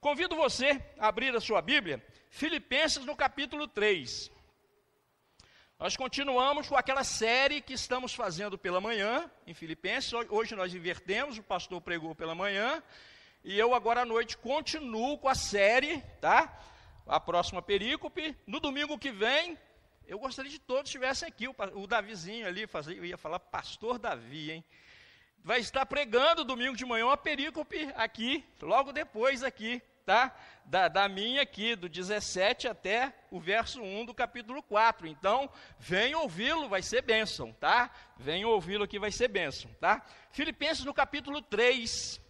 [0.00, 4.30] Convido você a abrir a sua Bíblia, Filipenses no capítulo 3.
[5.78, 10.10] Nós continuamos com aquela série que estamos fazendo pela manhã, em Filipenses.
[10.30, 12.82] Hoje nós invertemos, o pastor pregou pela manhã,
[13.44, 16.50] e eu agora à noite continuo com a série, tá?
[17.06, 18.34] A próxima perícope.
[18.46, 19.58] No domingo que vem,
[20.06, 21.46] eu gostaria de todos estivessem aqui.
[21.46, 24.64] O, o Davizinho ali, fazia, eu ia falar pastor Davi, hein?
[25.44, 30.34] Vai estar pregando domingo de manhã uma perícope aqui, logo depois aqui, tá?
[30.64, 35.06] Da, da minha aqui, do 17 até o verso 1 do capítulo 4.
[35.06, 37.88] Então, vem ouvi-lo, vai ser bênção, tá?
[38.16, 40.04] Vem ouvi-lo aqui, vai ser bênção, tá?
[40.32, 42.20] Filipenses no capítulo 3,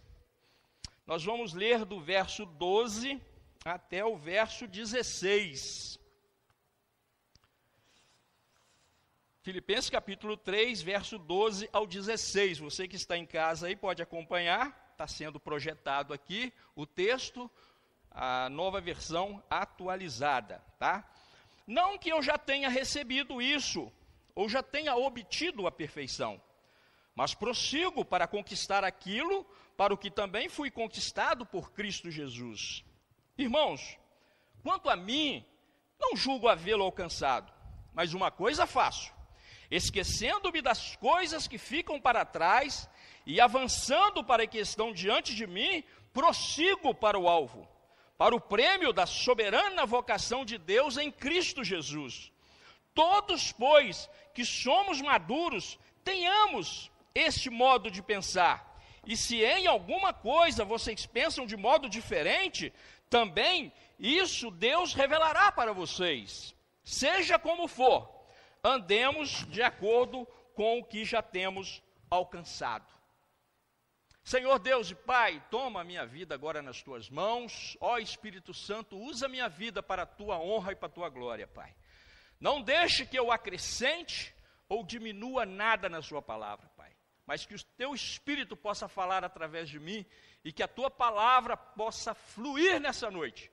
[1.07, 3.19] nós vamos ler do verso 12
[3.65, 5.99] até o verso 16.
[9.41, 12.59] Filipenses capítulo 3, verso 12 ao 16.
[12.59, 17.49] Você que está em casa aí pode acompanhar, está sendo projetado aqui o texto,
[18.11, 21.09] a nova versão atualizada, tá?
[21.65, 23.91] Não que eu já tenha recebido isso,
[24.35, 26.41] ou já tenha obtido a perfeição,
[27.15, 29.45] mas prossigo para conquistar aquilo
[29.77, 32.83] para o que também fui conquistado por Cristo Jesus.
[33.37, 33.97] Irmãos,
[34.61, 35.45] quanto a mim,
[35.99, 37.51] não julgo havê-lo alcançado,
[37.93, 39.13] mas uma coisa faço,
[39.69, 42.89] esquecendo-me das coisas que ficam para trás
[43.25, 47.67] e avançando para a que estão diante de mim, prossigo para o alvo,
[48.21, 52.31] para o prêmio da soberana vocação de Deus em Cristo Jesus.
[52.93, 58.79] Todos, pois, que somos maduros, tenhamos este modo de pensar.
[59.07, 62.71] E se em alguma coisa vocês pensam de modo diferente,
[63.09, 66.53] também isso Deus revelará para vocês.
[66.83, 68.07] Seja como for,
[68.63, 72.85] andemos de acordo com o que já temos alcançado.
[74.23, 77.75] Senhor Deus e Pai, toma a minha vida agora nas tuas mãos.
[77.81, 81.09] Ó Espírito Santo, usa a minha vida para a tua honra e para a tua
[81.09, 81.75] glória, Pai.
[82.39, 84.33] Não deixe que eu acrescente
[84.69, 86.91] ou diminua nada na sua palavra, Pai.
[87.25, 90.05] Mas que o teu Espírito possa falar através de mim
[90.43, 93.51] e que a tua palavra possa fluir nessa noite.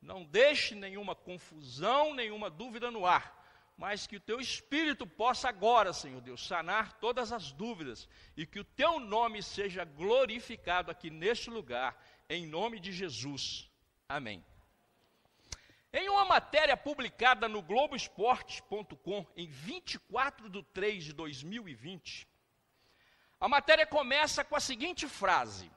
[0.00, 3.43] Não deixe nenhuma confusão, nenhuma dúvida no ar
[3.76, 8.60] mas que o teu espírito possa agora, Senhor Deus, sanar todas as dúvidas e que
[8.60, 13.68] o teu nome seja glorificado aqui neste lugar, em nome de Jesus.
[14.08, 14.44] Amém.
[15.92, 22.28] Em uma matéria publicada no Globoesporte.com em 24 de 3 de 2020,
[23.40, 25.70] a matéria começa com a seguinte frase: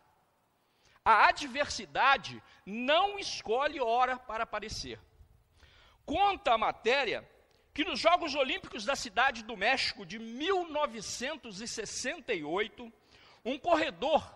[1.04, 5.00] A adversidade não escolhe hora para aparecer.
[6.06, 7.28] Conta a matéria
[7.78, 12.92] que nos Jogos Olímpicos da Cidade do México de 1968,
[13.46, 14.36] um corredor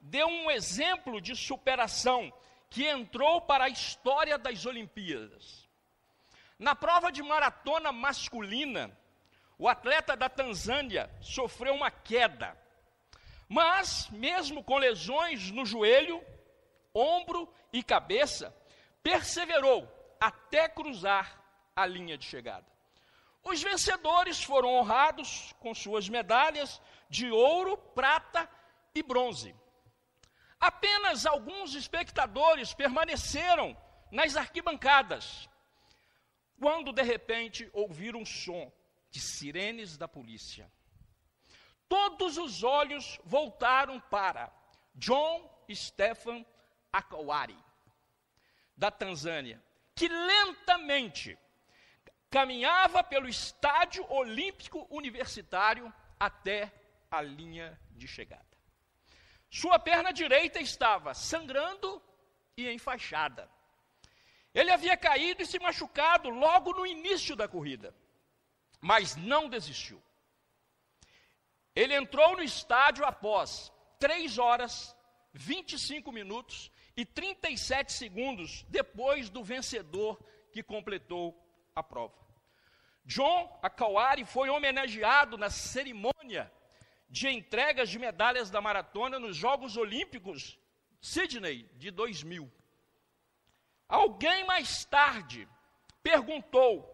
[0.00, 2.32] deu um exemplo de superação
[2.68, 5.68] que entrou para a história das Olimpíadas.
[6.58, 8.90] Na prova de maratona masculina,
[9.56, 12.58] o atleta da Tanzânia sofreu uma queda,
[13.48, 16.20] mas, mesmo com lesões no joelho,
[16.92, 18.52] ombro e cabeça,
[19.00, 19.88] perseverou
[20.20, 21.40] até cruzar
[21.76, 22.68] a linha de chegada.
[23.42, 28.48] Os vencedores foram honrados com suas medalhas de ouro, prata
[28.94, 29.54] e bronze.
[30.58, 33.76] Apenas alguns espectadores permaneceram
[34.10, 35.48] nas arquibancadas,
[36.58, 38.70] quando de repente ouviram um som
[39.10, 40.70] de sirenes da polícia.
[41.88, 44.52] Todos os olhos voltaram para
[44.94, 46.46] John Stephen
[46.92, 47.56] Akawari,
[48.76, 49.62] da Tanzânia,
[49.94, 51.38] que lentamente
[52.30, 56.72] caminhava pelo estádio olímpico universitário até
[57.10, 58.46] a linha de chegada.
[59.50, 62.00] Sua perna direita estava sangrando
[62.56, 63.50] e enfaixada.
[64.54, 67.94] Ele havia caído e se machucado logo no início da corrida,
[68.80, 70.00] mas não desistiu.
[71.74, 74.96] Ele entrou no estádio após 3 horas,
[75.32, 80.20] 25 minutos e 37 segundos depois do vencedor
[80.52, 81.36] que completou
[81.74, 82.14] a prova.
[83.04, 86.52] John Akawari foi homenageado na cerimônia
[87.08, 90.58] de entregas de medalhas da maratona nos Jogos Olímpicos
[91.00, 92.50] Sydney de 2000.
[93.88, 95.48] Alguém mais tarde
[96.02, 96.88] perguntou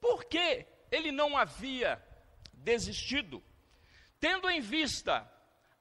[0.00, 2.02] por que ele não havia
[2.52, 3.42] desistido,
[4.20, 5.30] tendo em vista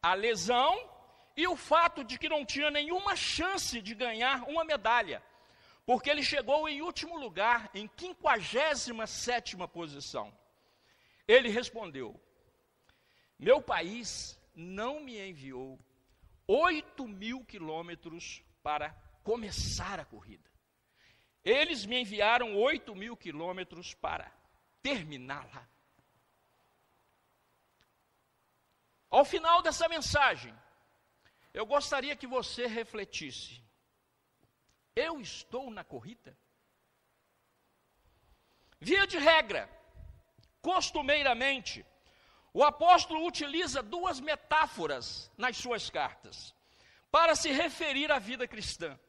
[0.01, 0.89] a lesão
[1.35, 5.21] e o fato de que não tinha nenhuma chance de ganhar uma medalha
[5.87, 10.37] porque ele chegou em último lugar, em 57 posição.
[11.25, 12.19] Ele respondeu:
[13.39, 15.79] Meu país não me enviou
[16.45, 18.89] 8 mil quilômetros para
[19.23, 20.51] começar a corrida.
[21.41, 24.29] Eles me enviaram 8 mil quilômetros para
[24.83, 25.69] terminá-la.
[29.09, 30.53] Ao final dessa mensagem,
[31.53, 33.65] eu gostaria que você refletisse:
[34.97, 36.35] eu estou na corrida?
[38.79, 39.69] Via de regra,
[40.61, 41.85] costumeiramente,
[42.53, 46.55] o apóstolo utiliza duas metáforas nas suas cartas
[47.11, 48.99] para se referir à vida cristã.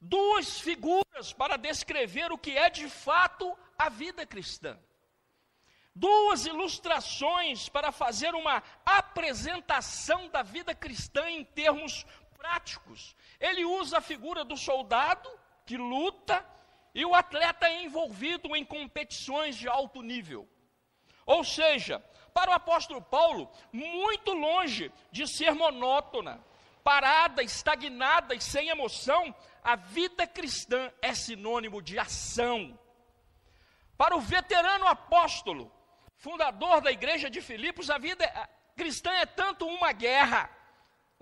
[0.00, 4.78] Duas figuras para descrever o que é de fato a vida cristã.
[5.94, 12.04] Duas ilustrações para fazer uma apresentação da vida cristã em termos
[12.44, 13.16] práticos.
[13.40, 15.28] Ele usa a figura do soldado
[15.64, 16.44] que luta
[16.94, 20.46] e o atleta é envolvido em competições de alto nível.
[21.24, 22.04] Ou seja,
[22.34, 26.44] para o apóstolo Paulo, muito longe de ser monótona,
[26.82, 32.78] parada, estagnada e sem emoção, a vida cristã é sinônimo de ação.
[33.96, 35.72] Para o veterano apóstolo,
[36.18, 38.30] fundador da igreja de Filipos, a vida
[38.76, 40.50] cristã é tanto uma guerra,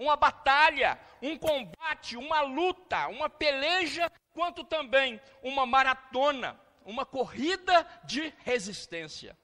[0.02, 8.32] uma batalha, um combate, uma luta, uma peleja quanto também uma maratona, uma corrida de
[8.38, 9.36] resistência.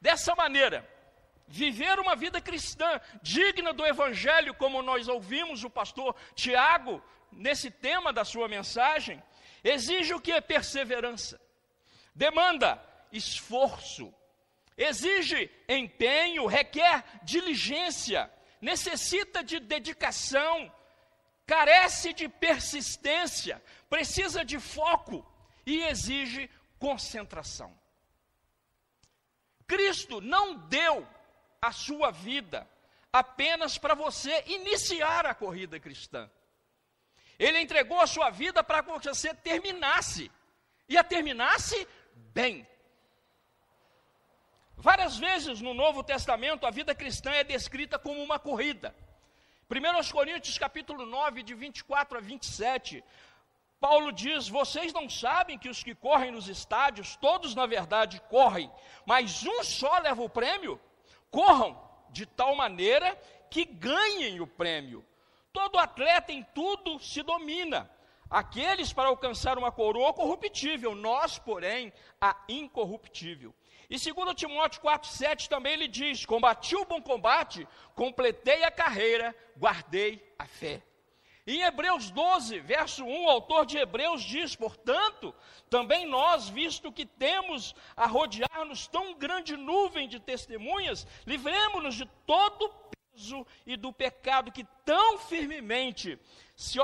[0.00, 0.88] Dessa maneira,
[1.46, 8.12] viver uma vida cristã digna do Evangelho, como nós ouvimos o pastor Tiago nesse tema
[8.12, 9.22] da sua mensagem,
[9.62, 11.38] exige o que é perseverança,
[12.14, 12.82] demanda
[13.12, 14.14] esforço,
[14.74, 18.30] exige empenho, requer diligência,
[18.60, 20.72] necessita de dedicação,
[21.46, 25.26] carece de persistência, precisa de foco
[25.66, 27.78] e exige concentração.
[29.66, 31.06] Cristo não deu
[31.60, 32.68] a sua vida
[33.12, 36.30] apenas para você iniciar a corrida cristã.
[37.38, 40.30] Ele entregou a sua vida para que você terminasse,
[40.88, 42.66] e a terminasse bem.
[44.80, 48.94] Várias vezes no Novo Testamento a vida cristã é descrita como uma corrida.
[49.70, 53.04] 1 Coríntios capítulo 9, de 24 a 27,
[53.78, 58.72] Paulo diz: Vocês não sabem que os que correm nos estádios, todos na verdade correm,
[59.04, 60.80] mas um só leva o prêmio?
[61.30, 61.78] Corram
[62.08, 63.14] de tal maneira
[63.50, 65.04] que ganhem o prêmio.
[65.52, 67.90] Todo atleta em tudo se domina.
[68.30, 73.54] Aqueles para alcançar uma coroa corruptível, nós, porém, a incorruptível.
[73.90, 77.66] E segundo Timóteo 4,7 também ele diz: Combati o bom combate,
[77.96, 80.80] completei a carreira, guardei a fé.
[81.44, 85.34] Em Hebreus 12, verso 1, o autor de Hebreus diz: Portanto,
[85.68, 92.72] também nós, visto que temos a rodear-nos tão grande nuvem de testemunhas, livremos-nos de todo
[93.12, 96.16] peso e do pecado que tão firmemente
[96.54, 96.78] se,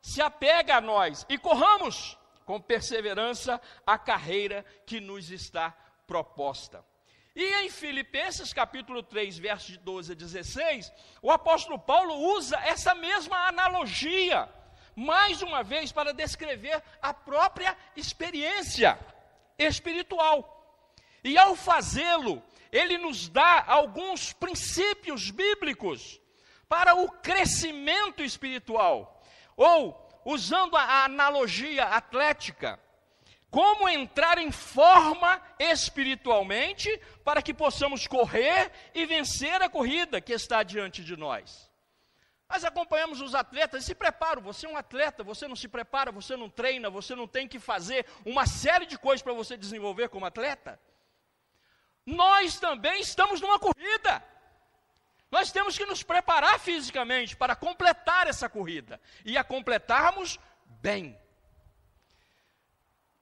[0.00, 5.74] se apega a nós, e corramos com perseverança a carreira que nos está
[6.08, 6.84] proposta.
[7.36, 12.94] E em Filipenses capítulo 3, versos de 12 a 16, o apóstolo Paulo usa essa
[12.96, 14.48] mesma analogia,
[14.96, 18.98] mais uma vez, para descrever a própria experiência
[19.56, 20.56] espiritual.
[21.22, 26.20] E ao fazê-lo, ele nos dá alguns princípios bíblicos
[26.68, 29.22] para o crescimento espiritual.
[29.56, 32.80] Ou, usando a analogia atlética,
[33.50, 36.90] como entrar em forma espiritualmente
[37.24, 41.68] para que possamos correr e vencer a corrida que está diante de nós.
[42.48, 44.40] Nós acompanhamos os atletas e se preparam.
[44.42, 47.58] Você é um atleta, você não se prepara, você não treina, você não tem que
[47.58, 50.80] fazer uma série de coisas para você desenvolver como atleta.
[52.06, 54.24] Nós também estamos numa corrida.
[55.30, 60.40] Nós temos que nos preparar fisicamente para completar essa corrida e a completarmos
[60.80, 61.18] bem.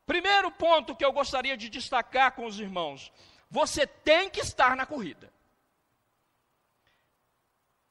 [0.06, 3.12] Primeiro ponto que eu gostaria de destacar com os irmãos:
[3.50, 5.32] você tem que estar na corrida.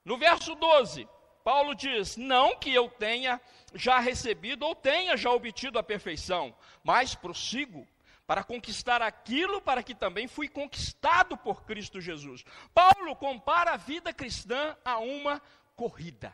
[0.03, 1.07] No verso 12,
[1.43, 3.41] Paulo diz: Não que eu tenha
[3.73, 7.85] já recebido ou tenha já obtido a perfeição, mas prossigo
[8.25, 12.43] para conquistar aquilo para que também fui conquistado por Cristo Jesus.
[12.73, 15.41] Paulo compara a vida cristã a uma
[15.75, 16.33] corrida.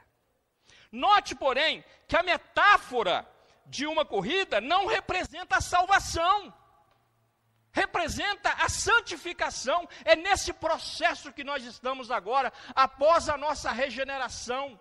[0.92, 3.28] Note, porém, que a metáfora
[3.76, 6.54] de uma corrida não representa a salvação,
[7.72, 9.88] representa a santificação.
[10.04, 14.78] É nesse processo que nós estamos agora, após a nossa regeneração.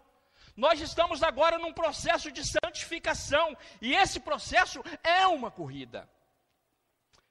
[0.56, 6.10] Nós estamos agora num processo de santificação, e esse processo é uma corrida.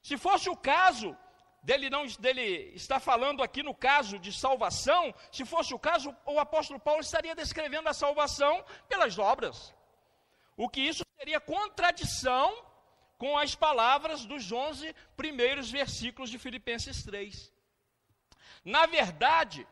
[0.02, 1.16] Se fosse o caso
[1.62, 6.40] dele não dele está falando aqui no caso de salvação, se fosse o caso, o
[6.40, 9.76] apóstolo Paulo estaria descrevendo a salvação pelas obras.
[10.56, 12.66] o que isso seria contradição
[13.18, 17.52] com as palavras dos 11 primeiros versículos de Filipenses 3.
[18.64, 19.68] Na verdade,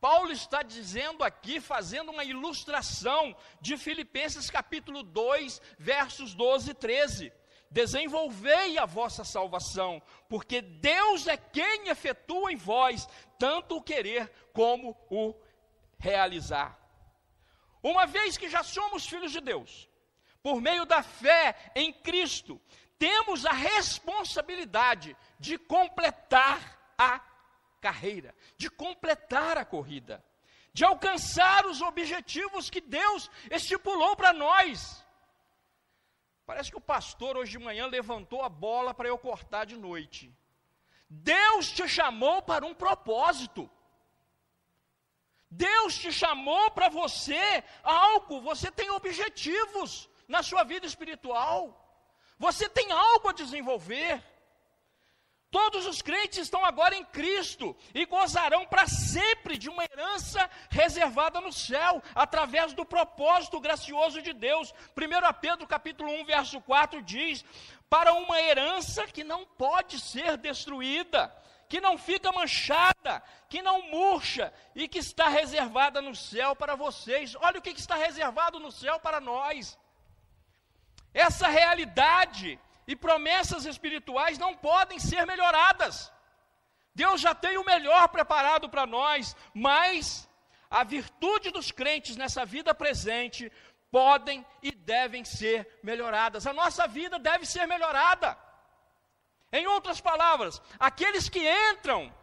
[0.00, 7.32] Paulo está dizendo aqui, fazendo uma ilustração de Filipenses capítulo 2, versos 12 e 13.
[7.68, 13.08] Desenvolvei a vossa salvação, porque Deus é quem efetua em vós
[13.40, 15.34] tanto o querer como o
[15.98, 16.78] realizar.
[17.82, 19.88] Uma vez que já somos filhos de Deus,
[20.46, 22.62] por meio da fé em Cristo,
[22.96, 27.20] temos a responsabilidade de completar a
[27.80, 30.24] carreira, de completar a corrida,
[30.72, 35.04] de alcançar os objetivos que Deus estipulou para nós.
[36.46, 40.32] Parece que o pastor hoje de manhã levantou a bola para eu cortar de noite.
[41.10, 43.68] Deus te chamou para um propósito.
[45.50, 51.82] Deus te chamou para você algo, você tem objetivos na sua vida espiritual.
[52.38, 54.22] Você tem algo a desenvolver.
[55.50, 61.40] Todos os crentes estão agora em Cristo e gozarão para sempre de uma herança reservada
[61.40, 64.74] no céu, através do propósito gracioso de Deus.
[64.94, 67.44] 1 Pedro capítulo 1, verso 4 diz:
[67.88, 71.34] "Para uma herança que não pode ser destruída,
[71.68, 77.34] que não fica manchada, que não murcha e que está reservada no céu para vocês".
[77.36, 79.78] Olha o que está reservado no céu para nós.
[81.16, 86.12] Essa realidade e promessas espirituais não podem ser melhoradas.
[86.94, 90.28] Deus já tem o melhor preparado para nós, mas
[90.70, 93.50] a virtude dos crentes nessa vida presente
[93.90, 96.46] podem e devem ser melhoradas.
[96.46, 98.36] A nossa vida deve ser melhorada.
[99.50, 102.14] Em outras palavras, aqueles que entram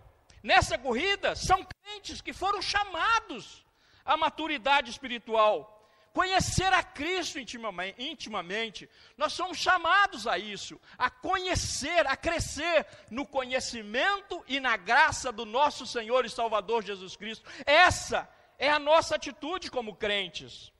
[0.43, 3.65] nessa corrida são crentes que foram chamados
[4.05, 5.72] à maturidade espiritual
[6.13, 8.89] conhecer a Cristo intimamente.
[9.17, 15.43] Nós somos chamados a isso, a conhecer, a crescer no conhecimento e na graça do
[15.43, 17.49] nosso Senhor e Salvador Jesus Cristo.
[17.65, 18.29] Essa
[18.59, 20.71] é a nossa atitude como crentes.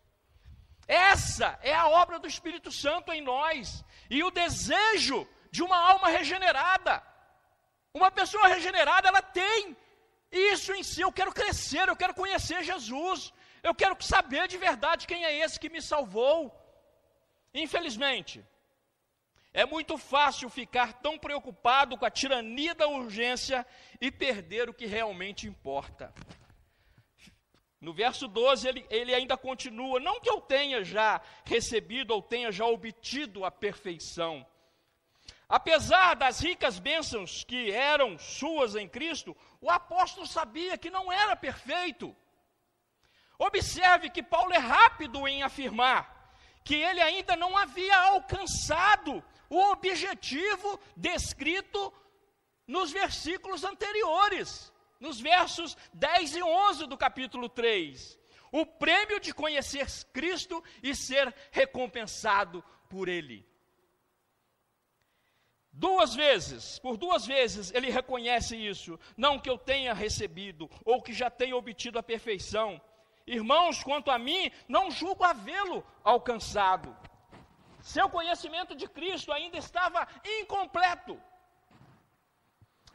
[0.88, 6.10] Essa é a obra do Espírito Santo em nós e o desejo de uma alma
[6.10, 7.02] regenerada.
[7.92, 9.76] Uma pessoa regenerada, ela tem
[10.32, 11.02] isso em si.
[11.02, 13.34] Eu quero crescer, eu quero conhecer Jesus.
[13.64, 16.54] Eu quero saber de verdade quem é esse que me salvou.
[17.54, 18.46] Infelizmente,
[19.54, 23.66] é muito fácil ficar tão preocupado com a tirania da urgência
[24.02, 26.14] e perder o que realmente importa.
[27.80, 32.52] No verso 12, ele, ele ainda continua: Não que eu tenha já recebido ou tenha
[32.52, 34.46] já obtido a perfeição.
[35.48, 41.36] Apesar das ricas bênçãos que eram suas em Cristo, o apóstolo sabia que não era
[41.36, 42.16] perfeito.
[43.38, 46.14] Observe que Paulo é rápido em afirmar
[46.64, 51.94] que ele ainda não havia alcançado o objetivo descrito
[52.66, 58.18] nos versículos anteriores, nos versos 10 e 11 do capítulo 3.
[58.52, 63.46] O prêmio de conhecer Cristo e ser recompensado por Ele.
[65.76, 71.12] Duas vezes, por duas vezes ele reconhece isso, não que eu tenha recebido ou que
[71.12, 72.80] já tenha obtido a perfeição,
[73.26, 76.96] Irmãos, quanto a mim, não julgo havê-lo alcançado.
[77.82, 80.08] Seu conhecimento de Cristo ainda estava
[80.40, 81.20] incompleto.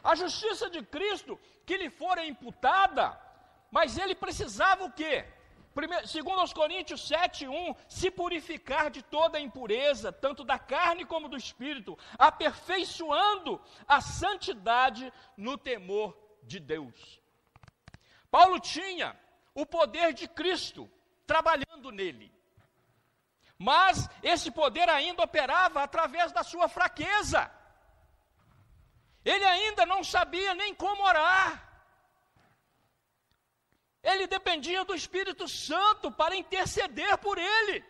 [0.03, 3.19] A justiça de Cristo que lhe fora imputada,
[3.71, 5.27] mas ele precisava o quê?
[5.75, 11.37] Primeiro, segundo aos Coríntios 7:1, se purificar de toda impureza, tanto da carne como do
[11.37, 17.21] espírito, aperfeiçoando a santidade no temor de Deus.
[18.31, 19.17] Paulo tinha
[19.55, 20.91] o poder de Cristo
[21.27, 22.33] trabalhando nele.
[23.59, 27.51] Mas esse poder ainda operava através da sua fraqueza.
[29.25, 31.69] Ele ainda não sabia nem como orar.
[34.03, 37.85] Ele dependia do Espírito Santo para interceder por ele.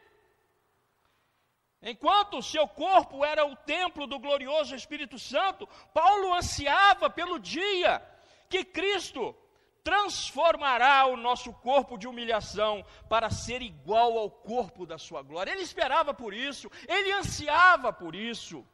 [1.80, 8.02] Enquanto seu corpo era o templo do glorioso Espírito Santo, Paulo ansiava pelo dia
[8.48, 9.36] que Cristo
[9.82, 15.52] transformará o nosso corpo de humilhação para ser igual ao corpo da sua glória.
[15.52, 18.66] Ele esperava por isso, ele ansiava por isso.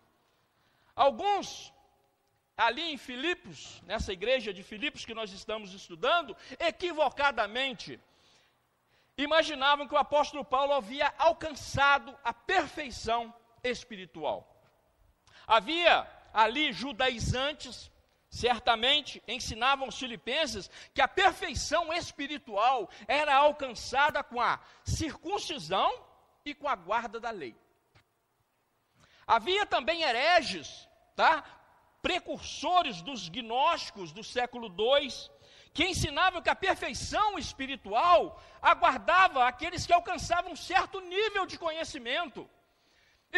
[0.94, 1.72] Alguns
[2.56, 8.00] ali em Filipos, nessa igreja de Filipos que nós estamos estudando, equivocadamente
[9.16, 13.32] imaginavam que o apóstolo Paulo havia alcançado a perfeição
[13.62, 14.50] espiritual.
[15.46, 17.90] Havia ali judaizantes
[18.34, 26.04] Certamente ensinavam os filipenses que a perfeição espiritual era alcançada com a circuncisão
[26.44, 27.54] e com a guarda da lei.
[29.24, 31.44] Havia também hereges, tá?
[32.02, 35.08] precursores dos gnósticos do século II,
[35.72, 42.50] que ensinavam que a perfeição espiritual aguardava aqueles que alcançavam um certo nível de conhecimento.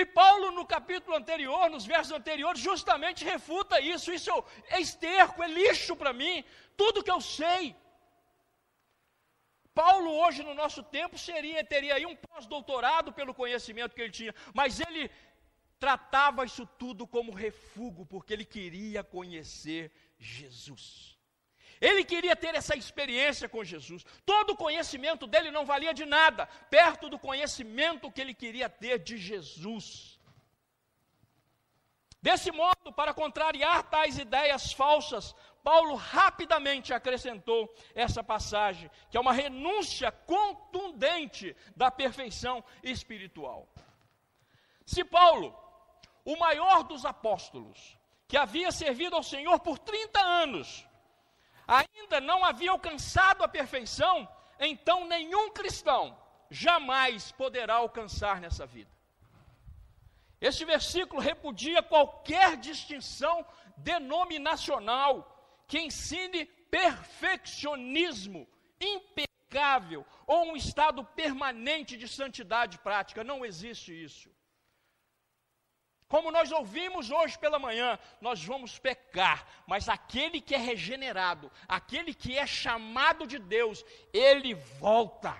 [0.00, 4.12] E Paulo, no capítulo anterior, nos versos anteriores, justamente refuta isso.
[4.12, 4.30] Isso
[4.68, 6.44] é esterco, é lixo para mim,
[6.76, 7.74] tudo que eu sei.
[9.72, 14.34] Paulo, hoje no nosso tempo, seria, teria aí um pós-doutorado pelo conhecimento que ele tinha,
[14.52, 15.10] mas ele
[15.78, 21.15] tratava isso tudo como refúgio, porque ele queria conhecer Jesus.
[21.80, 24.04] Ele queria ter essa experiência com Jesus.
[24.24, 28.98] Todo o conhecimento dele não valia de nada, perto do conhecimento que ele queria ter
[28.98, 30.18] de Jesus.
[32.22, 39.32] Desse modo, para contrariar tais ideias falsas, Paulo rapidamente acrescentou essa passagem, que é uma
[39.32, 43.68] renúncia contundente da perfeição espiritual.
[44.84, 45.56] Se Paulo
[46.24, 50.85] o maior dos apóstolos, que havia servido ao Senhor por 30 anos,
[51.66, 56.16] ainda não havia alcançado a perfeição, então nenhum cristão
[56.50, 58.90] jamais poderá alcançar nessa vida.
[60.40, 63.44] Este versículo repudia qualquer distinção
[63.76, 65.32] denominacional
[65.66, 68.46] que ensine perfeccionismo
[68.80, 73.24] impecável ou um estado permanente de santidade prática.
[73.24, 74.30] Não existe isso.
[76.08, 82.14] Como nós ouvimos hoje pela manhã, nós vamos pecar, mas aquele que é regenerado, aquele
[82.14, 85.36] que é chamado de Deus, ele volta.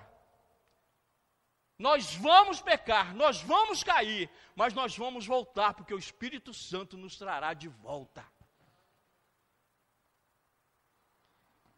[1.79, 7.17] Nós vamos pecar, nós vamos cair, mas nós vamos voltar, porque o Espírito Santo nos
[7.17, 8.25] trará de volta.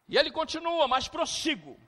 [0.07, 1.79] E ele continua, mas prossigo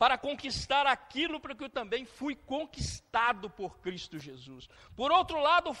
[0.00, 4.66] para conquistar aquilo para que eu também fui conquistado por Cristo Jesus.
[4.96, 5.76] Por outro lado,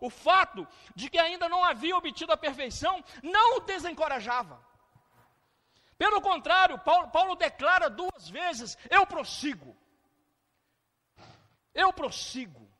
[0.00, 4.64] o fato de que ainda não havia obtido a perfeição não o desencorajava.
[5.98, 9.76] Pelo contrário, Paulo, Paulo declara duas vezes: eu prossigo.
[11.74, 12.70] Eu prossigo.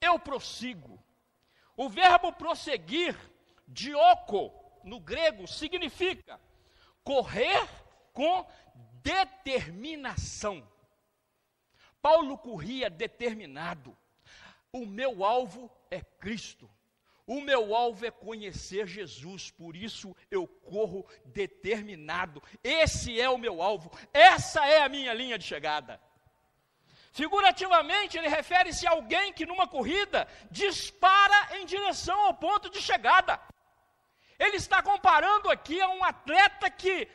[0.00, 1.02] Eu prossigo.
[1.76, 3.18] O verbo prosseguir,
[3.66, 4.52] dioco,
[4.84, 6.40] no grego, significa
[7.02, 7.68] correr
[8.12, 8.46] com
[9.08, 10.66] determinação.
[12.02, 13.96] Paulo corria determinado.
[14.72, 16.68] O meu alvo é Cristo.
[17.26, 22.42] O meu alvo é conhecer Jesus, por isso eu corro determinado.
[22.64, 26.00] Esse é o meu alvo, essa é a minha linha de chegada.
[27.12, 33.38] Figurativamente, ele refere-se a alguém que numa corrida dispara em direção ao ponto de chegada.
[34.38, 37.08] Ele está comparando aqui a um atleta que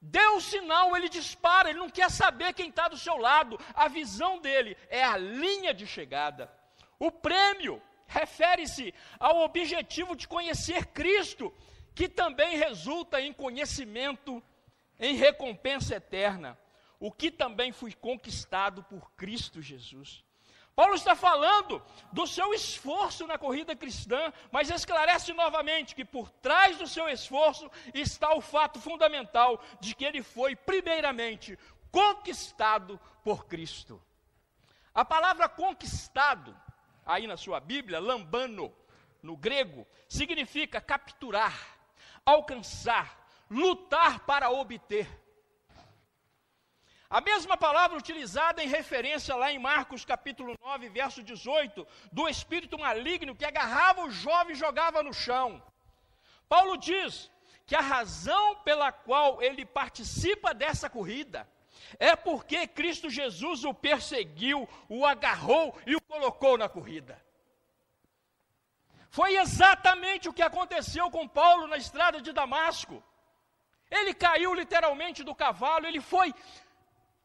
[0.00, 3.58] Deu o sinal, ele dispara, ele não quer saber quem está do seu lado.
[3.74, 6.52] A visão dele é a linha de chegada.
[6.98, 11.52] O prêmio refere-se ao objetivo de conhecer Cristo,
[11.94, 14.42] que também resulta em conhecimento,
[14.98, 16.58] em recompensa eterna,
[17.00, 20.25] o que também foi conquistado por Cristo Jesus.
[20.76, 26.76] Paulo está falando do seu esforço na corrida cristã, mas esclarece novamente que por trás
[26.76, 31.58] do seu esforço está o fato fundamental de que ele foi, primeiramente,
[31.90, 34.02] conquistado por Cristo.
[34.94, 36.54] A palavra conquistado,
[37.06, 38.70] aí na sua Bíblia, lambano,
[39.22, 41.58] no grego, significa capturar,
[42.22, 45.08] alcançar, lutar para obter.
[47.08, 52.76] A mesma palavra utilizada em referência lá em Marcos capítulo 9, verso 18, do espírito
[52.78, 55.62] maligno que agarrava o jovem e jogava no chão.
[56.48, 57.30] Paulo diz
[57.64, 61.48] que a razão pela qual ele participa dessa corrida
[61.98, 67.24] é porque Cristo Jesus o perseguiu, o agarrou e o colocou na corrida.
[69.10, 73.02] Foi exatamente o que aconteceu com Paulo na estrada de Damasco.
[73.90, 76.34] Ele caiu literalmente do cavalo, ele foi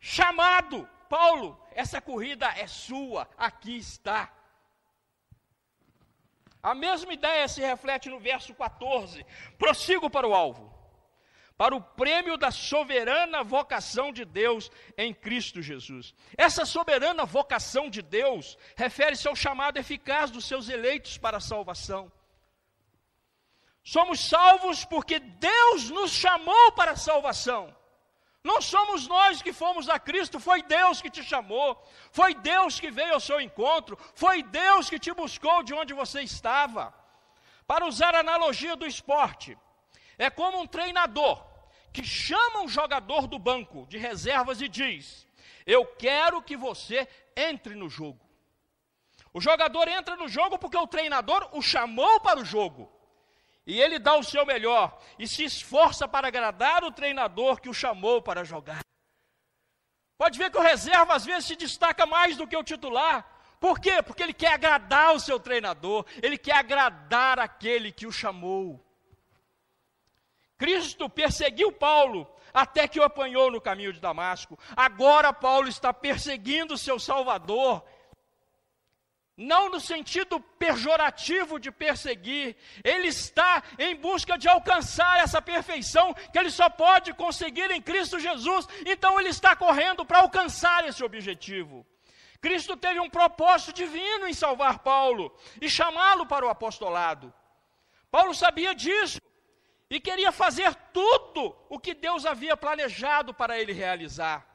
[0.02, 0.90] chamado.
[1.08, 4.34] Paulo, essa corrida é sua, aqui está.
[6.64, 9.26] A mesma ideia se reflete no verso 14.
[9.58, 10.74] Prossigo para o alvo,
[11.58, 16.14] para o prêmio da soberana vocação de Deus em Cristo Jesus.
[16.38, 22.12] Essa soberana vocação de Deus refere-se ao chamado eficaz dos seus eleitos para a salvação.
[23.84, 27.76] Somos salvos porque Deus nos chamou para a salvação.
[28.44, 31.80] Não somos nós que fomos a Cristo, foi Deus que te chamou,
[32.12, 36.22] foi Deus que veio ao seu encontro, foi Deus que te buscou de onde você
[36.22, 36.94] estava.
[37.68, 39.58] Para usar a analogia do esporte,
[40.18, 41.46] é como um treinador
[41.94, 45.28] que chama um jogador do banco de reservas e diz:
[45.66, 48.20] Eu quero que você entre no jogo.
[49.34, 52.92] O jogador entra no jogo porque o treinador o chamou para o jogo.
[53.66, 57.74] E ele dá o seu melhor e se esforça para agradar o treinador que o
[57.74, 58.82] chamou para jogar.
[60.18, 63.28] Pode ver que o reserva às vezes se destaca mais do que o titular.
[63.60, 64.02] Por quê?
[64.02, 68.84] Porque ele quer agradar o seu treinador, ele quer agradar aquele que o chamou.
[70.58, 74.58] Cristo perseguiu Paulo até que o apanhou no caminho de Damasco.
[74.76, 77.84] Agora Paulo está perseguindo seu Salvador
[79.36, 86.38] não no sentido pejorativo de perseguir, ele está em busca de alcançar essa perfeição que
[86.38, 91.86] ele só pode conseguir em Cristo Jesus, então ele está correndo para alcançar esse objetivo.
[92.42, 97.34] Cristo teve um propósito divino em salvar Paulo e chamá-lo para o apostolado.
[98.10, 99.22] Paulo sabia disso
[99.90, 104.51] e queria fazer tudo o que Deus havia planejado para ele realizar.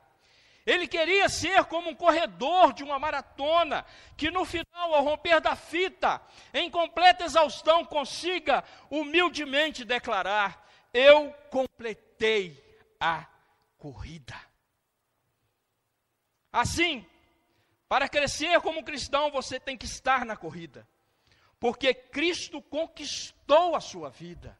[0.67, 5.55] Ele queria ser como um corredor de uma maratona, que no final, ao romper da
[5.55, 6.21] fita,
[6.53, 12.61] em completa exaustão, consiga humildemente declarar: Eu completei
[12.99, 13.27] a
[13.79, 14.35] corrida.
[16.53, 17.07] Assim,
[17.89, 20.89] para crescer como cristão, você tem que estar na corrida,
[21.61, 24.59] porque Cristo conquistou a sua vida.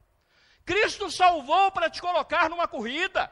[0.65, 3.29] Cristo salvou para te colocar numa corrida.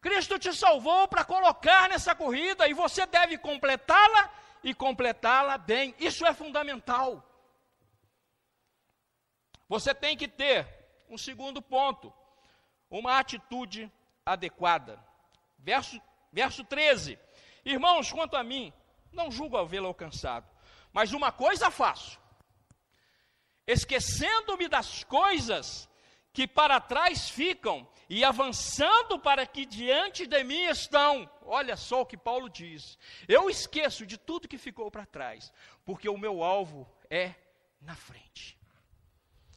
[0.00, 4.30] Cristo te salvou para colocar nessa corrida e você deve completá-la
[4.64, 5.94] e completá-la bem.
[5.98, 7.22] Isso é fundamental.
[9.68, 10.66] Você tem que ter
[11.08, 12.12] um segundo ponto,
[12.90, 13.92] uma atitude
[14.24, 14.98] adequada.
[15.58, 16.00] Verso,
[16.32, 17.18] verso 13.
[17.64, 18.72] Irmãos, quanto a mim,
[19.12, 20.48] não julgo havê-lo alcançado,
[20.92, 22.18] mas uma coisa faço,
[23.66, 25.89] esquecendo-me das coisas
[26.32, 31.28] que para trás ficam e avançando para que diante de mim estão.
[31.42, 32.98] Olha só o que Paulo diz.
[33.28, 35.52] Eu esqueço de tudo que ficou para trás,
[35.84, 37.34] porque o meu alvo é
[37.80, 38.58] na frente.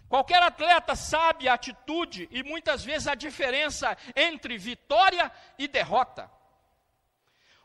[0.09, 6.29] Qualquer atleta sabe a atitude e muitas vezes a diferença entre vitória e derrota.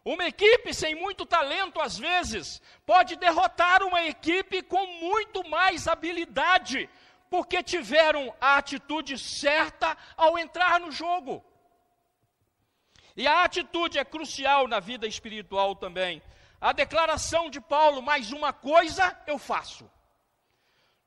[0.03, 6.88] Uma equipe sem muito talento, às vezes, pode derrotar uma equipe com muito mais habilidade,
[7.31, 11.45] porque tiveram a atitude certa ao entrar no jogo.
[13.17, 16.23] E a atitude é crucial na vida espiritual também.
[16.61, 19.91] A declaração de Paulo, mais uma coisa eu faço.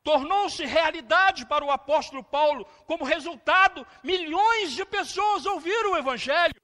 [0.03, 6.55] Tornou-se realidade para o apóstolo Paulo, como resultado, milhões de pessoas ouviram o Evangelho.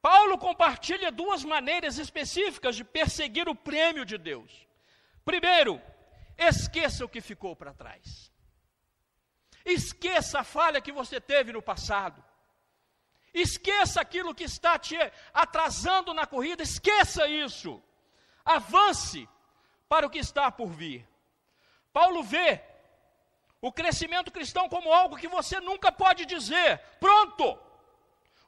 [0.00, 4.66] Paulo compartilha duas maneiras específicas de perseguir o prêmio de Deus.
[5.24, 5.80] Primeiro,
[6.40, 8.32] Esqueça o que ficou para trás.
[9.62, 12.24] Esqueça a falha que você teve no passado.
[13.34, 14.96] Esqueça aquilo que está te
[15.34, 16.62] atrasando na corrida.
[16.62, 17.82] Esqueça isso.
[18.42, 19.28] Avance
[19.86, 21.06] para o que está por vir.
[21.92, 22.64] Paulo vê
[23.60, 27.58] o crescimento cristão como algo que você nunca pode dizer, pronto,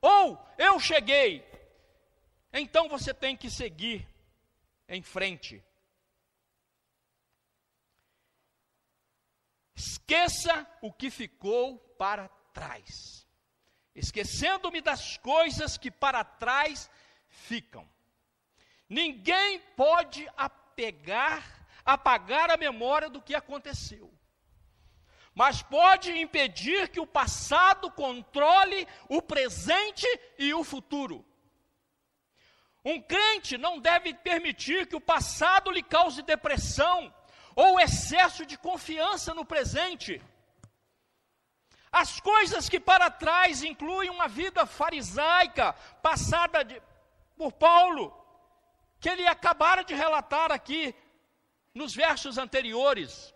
[0.00, 1.46] ou eu cheguei.
[2.50, 4.08] Então você tem que seguir
[4.88, 5.62] em frente.
[9.74, 13.26] Esqueça o que ficou para trás,
[13.94, 16.90] esquecendo-me das coisas que para trás
[17.28, 17.88] ficam.
[18.88, 24.12] Ninguém pode apegar, apagar a memória do que aconteceu,
[25.34, 30.06] mas pode impedir que o passado controle o presente
[30.38, 31.24] e o futuro.
[32.84, 37.14] Um crente não deve permitir que o passado lhe cause depressão,
[37.54, 40.22] ou excesso de confiança no presente.
[41.90, 46.80] As coisas que para trás incluem uma vida farisaica, passada de,
[47.36, 48.16] por Paulo,
[48.98, 50.94] que ele acabara de relatar aqui
[51.74, 53.34] nos versos anteriores.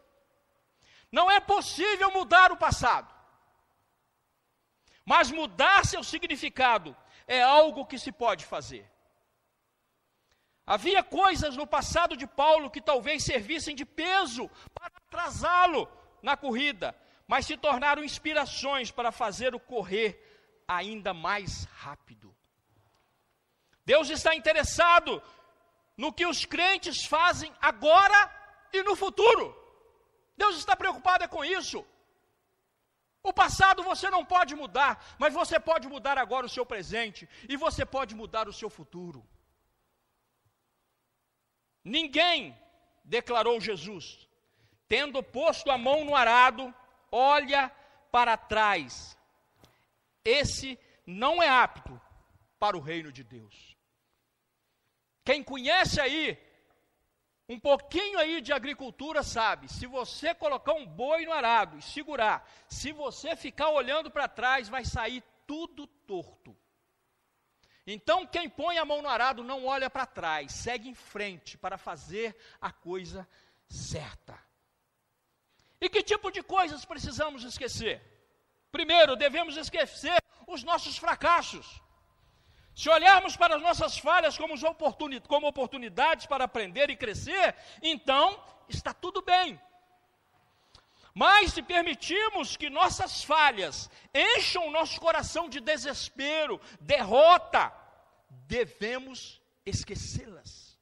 [1.13, 3.15] Não é possível mudar o passado,
[5.05, 8.91] mas mudar seu significado é algo que se pode fazer.
[10.67, 15.89] Havia coisas no passado de Paulo que talvez servissem de peso para atrasá-lo
[16.21, 16.95] na corrida,
[17.29, 20.21] mas se tornaram inspirações para fazer o correr
[20.67, 22.35] ainda mais rápido.
[23.85, 25.23] Deus está interessado
[25.97, 28.29] no que os crentes fazem agora
[28.73, 29.55] e no futuro.
[30.37, 31.87] Deus está preocupado é com isso.
[33.23, 37.57] O passado você não pode mudar, mas você pode mudar agora o seu presente e
[37.57, 39.25] você pode mudar o seu futuro.
[41.87, 42.59] Ninguém,
[43.05, 44.29] declarou Jesus,
[44.89, 46.75] tendo posto a mão no arado,
[47.13, 47.71] olha
[48.11, 49.17] para trás.
[50.25, 52.01] Esse não é apto
[52.59, 53.77] para o reino de Deus.
[55.25, 56.37] Quem conhece aí
[57.49, 62.45] um pouquinho aí de agricultura sabe, se você colocar um boi no arado e segurar,
[62.69, 66.57] se você ficar olhando para trás, vai sair tudo torto.
[67.87, 71.79] Então, quem põe a mão no arado não olha para trás, segue em frente para
[71.79, 73.29] fazer a coisa
[73.69, 74.37] certa.
[75.81, 78.03] E que tipo de coisas precisamos esquecer?
[78.73, 81.81] Primeiro, devemos esquecer os nossos fracassos.
[82.75, 84.55] Se olharmos para as nossas falhas como,
[85.49, 89.59] oportunidades para aprender e crescer, então está tudo bem.
[91.19, 97.73] Mas se permitirmos que nossas falhas encham o nosso coração de desespero, derrota,
[98.29, 100.79] devemos esquecê-las.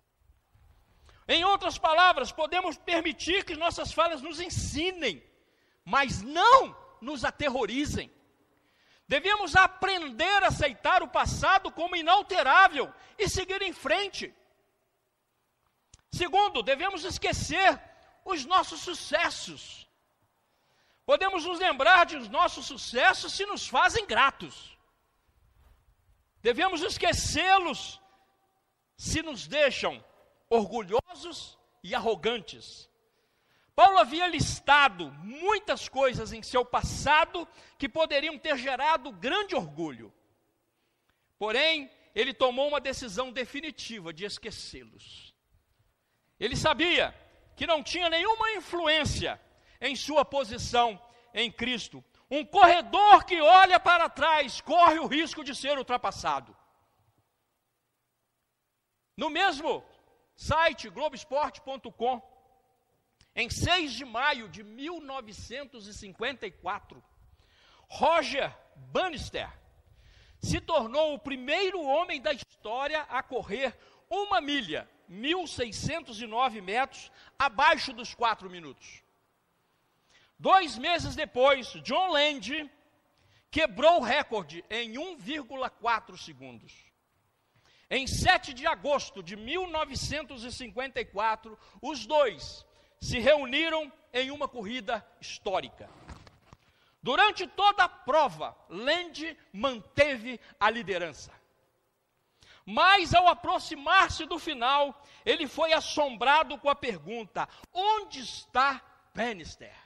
[1.29, 5.23] Em outras palavras, podemos permitir que nossas falhas nos ensinem,
[5.85, 8.11] mas não nos aterrorizem.
[9.07, 14.35] Devemos aprender a aceitar o passado como inalterável e seguir em frente.
[16.11, 17.81] Segundo, devemos esquecer
[18.25, 19.85] os nossos sucessos.
[21.07, 24.77] Podemos nos lembrar de os nossos sucessos se nos fazem gratos.
[26.40, 28.01] Devemos esquecê-los
[28.97, 30.03] se nos deixam
[30.49, 32.88] orgulhosos e arrogantes.
[33.75, 40.12] Paulo havia listado muitas coisas em seu passado que poderiam ter gerado grande orgulho.
[41.38, 45.35] Porém, ele tomou uma decisão definitiva de esquecê-los.
[46.38, 47.14] Ele sabia
[47.57, 49.40] que não tinha nenhuma influência
[49.80, 51.00] em sua posição
[51.32, 52.04] em Cristo.
[52.30, 56.56] Um corredor que olha para trás corre o risco de ser ultrapassado.
[59.16, 59.84] No mesmo
[60.34, 62.20] site globesport.com,
[63.37, 67.02] em 6 de maio de 1954,
[67.88, 69.50] Roger Bannister
[70.40, 73.78] se tornou o primeiro homem da história a correr
[74.10, 79.04] uma milha, 1.609 metros, abaixo dos 4 minutos.
[80.38, 82.70] Dois meses depois, John Land
[83.51, 86.73] quebrou o recorde em 1,4 segundos.
[87.88, 92.66] Em 7 de agosto de 1954, os dois
[93.01, 95.88] se reuniram em uma corrida histórica.
[97.03, 101.33] Durante toda a prova, Land manteve a liderança.
[102.64, 108.83] Mas ao aproximar-se do final, ele foi assombrado com a pergunta: onde está
[109.14, 109.84] Bannister?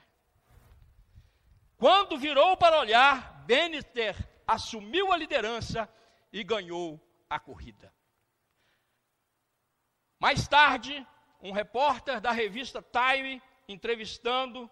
[1.79, 4.13] Quando virou para olhar, Bannister
[4.45, 5.89] assumiu a liderança
[6.31, 7.95] e ganhou a corrida.
[10.19, 11.07] Mais tarde,
[11.41, 14.69] um repórter da revista Time, entrevistando,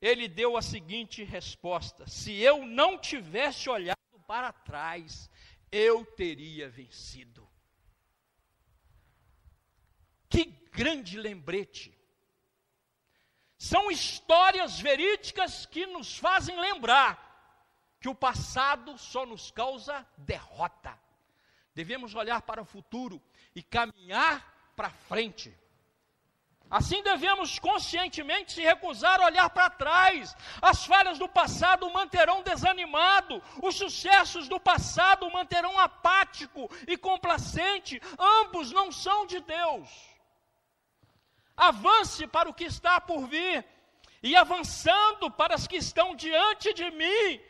[0.00, 5.28] ele deu a seguinte resposta: Se eu não tivesse olhado para trás,
[5.70, 7.46] eu teria vencido.
[10.26, 11.99] Que grande lembrete!
[13.60, 17.12] São histórias verídicas que nos fazem lembrar
[18.00, 20.98] que o passado só nos causa derrota.
[21.74, 23.20] Devemos olhar para o futuro
[23.54, 25.54] e caminhar para frente.
[26.70, 30.34] Assim devemos conscientemente se recusar a olhar para trás.
[30.62, 38.00] As falhas do passado manterão desanimado, os sucessos do passado manterão apático e complacente.
[38.18, 40.09] Ambos não são de Deus.
[41.68, 43.64] Avance para o que está por vir,
[44.22, 47.40] e avançando para as que estão diante de mim.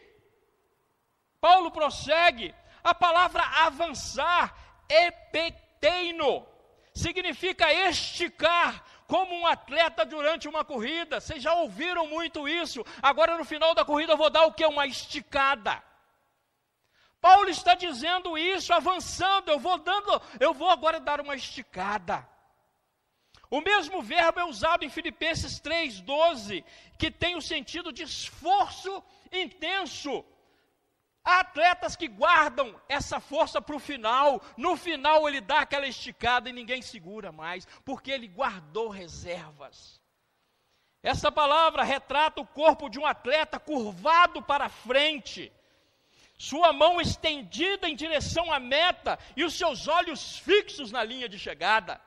[1.41, 4.55] Paulo prossegue, a palavra avançar,
[4.89, 6.45] epeteino,
[6.93, 11.21] significa esticar, como um atleta durante uma corrida.
[11.21, 12.85] Vocês já ouviram muito isso.
[13.03, 14.65] Agora no final da corrida eu vou dar o que?
[14.65, 15.83] Uma esticada.
[17.21, 22.27] Paulo está dizendo isso, avançando, eu vou dando, eu vou agora dar uma esticada.
[23.51, 26.65] O mesmo verbo é usado em Filipenses 3:12,
[26.97, 30.25] que tem o sentido de esforço intenso.
[31.25, 36.49] Há atletas que guardam essa força para o final, no final ele dá aquela esticada
[36.49, 40.01] e ninguém segura mais, porque ele guardou reservas.
[41.03, 45.53] Essa palavra retrata o corpo de um atleta curvado para frente,
[46.39, 51.39] sua mão estendida em direção à meta e os seus olhos fixos na linha de
[51.39, 52.01] chegada.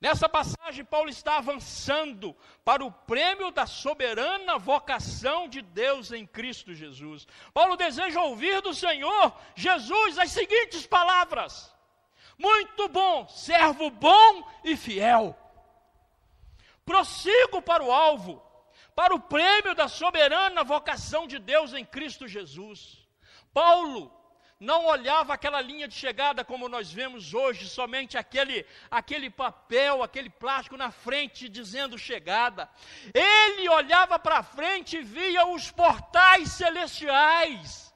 [0.00, 2.34] Nessa passagem, Paulo está avançando
[2.64, 7.26] para o prêmio da soberana vocação de Deus em Cristo Jesus.
[7.52, 11.70] Paulo deseja ouvir do Senhor Jesus as seguintes palavras:
[12.38, 15.36] Muito bom, servo bom e fiel.
[16.86, 18.42] Prossigo para o alvo,
[18.94, 23.06] para o prêmio da soberana vocação de Deus em Cristo Jesus.
[23.52, 24.19] Paulo
[24.60, 30.28] não olhava aquela linha de chegada como nós vemos hoje, somente aquele, aquele papel, aquele
[30.28, 32.68] plástico na frente dizendo chegada.
[33.14, 37.90] Ele olhava para frente e via os portais celestiais.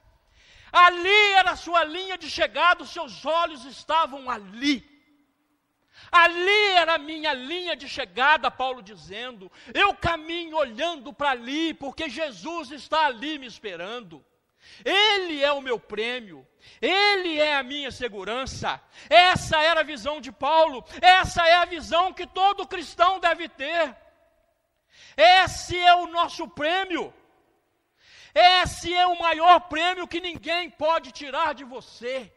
[0.71, 4.83] Ali era a sua linha de chegada, os seus olhos estavam ali.
[6.11, 9.51] Ali era a minha linha de chegada, Paulo dizendo.
[9.71, 14.25] Eu caminho olhando para ali, porque Jesus está ali me esperando.
[14.83, 16.45] Ele é o meu prêmio,
[16.81, 18.81] Ele é a minha segurança.
[19.09, 23.95] Essa era a visão de Paulo, essa é a visão que todo cristão deve ter.
[25.17, 27.13] Esse é o nosso prêmio,
[28.33, 32.34] esse é o maior prêmio que ninguém pode tirar de você.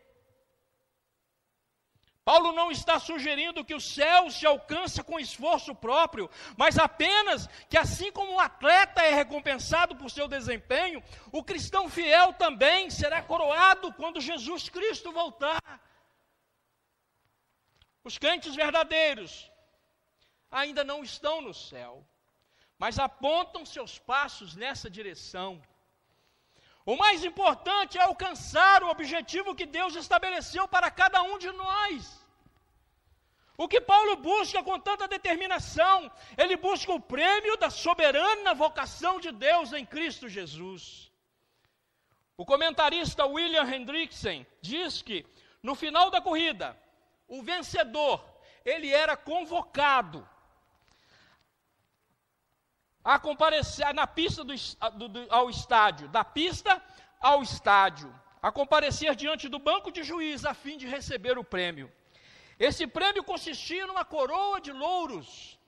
[2.28, 7.78] Paulo não está sugerindo que o céu se alcança com esforço próprio, mas apenas que,
[7.78, 13.94] assim como o atleta é recompensado por seu desempenho, o cristão fiel também será coroado
[13.94, 15.62] quando Jesus Cristo voltar.
[18.04, 19.50] Os crentes verdadeiros
[20.50, 22.06] ainda não estão no céu,
[22.78, 25.62] mas apontam seus passos nessa direção.
[26.84, 32.17] O mais importante é alcançar o objetivo que Deus estabeleceu para cada um de nós.
[33.60, 39.32] O que Paulo busca com tanta determinação, ele busca o prêmio da soberana vocação de
[39.32, 41.10] Deus em Cristo Jesus.
[42.36, 45.26] O comentarista William Hendrickson diz que
[45.60, 46.80] no final da corrida,
[47.26, 48.24] o vencedor,
[48.64, 50.26] ele era convocado
[53.02, 54.54] a comparecer na pista do,
[55.08, 56.80] do, ao estádio, da pista
[57.20, 61.92] ao estádio, a comparecer diante do banco de juiz a fim de receber o prêmio.
[62.58, 65.58] Esse prêmio consistia numa coroa de louros.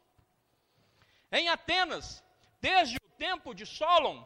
[1.30, 2.22] Em Atenas,
[2.60, 4.24] desde o tempo de Solon,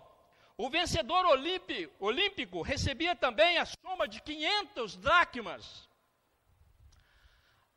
[0.56, 1.26] o vencedor
[2.00, 5.88] olímpico recebia também a soma de 500 dracmas.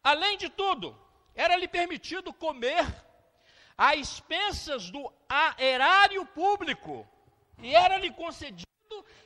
[0.03, 0.97] Além de tudo,
[1.35, 2.85] era-lhe permitido comer
[3.77, 5.11] a expensas do
[5.57, 7.05] erário público,
[7.59, 8.65] e era-lhe concedido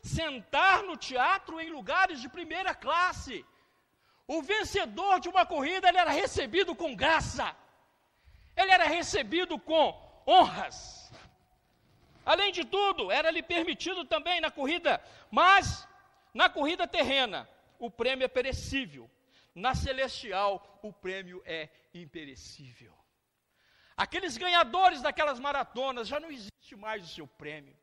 [0.02, 3.45] sentar no teatro em lugares de primeira classe.
[4.36, 7.54] O vencedor de uma corrida ele era recebido com graça,
[8.56, 9.86] ele era recebido com
[10.26, 11.12] honras.
[12.26, 15.86] Além de tudo, era-lhe permitido também na corrida, mas
[16.34, 19.12] na corrida terrena, o prêmio é perecível.
[19.54, 22.96] Na celestial, o prêmio é imperecível.
[23.98, 27.78] Aqueles ganhadores daquelas maratonas já não existe mais o seu prêmio.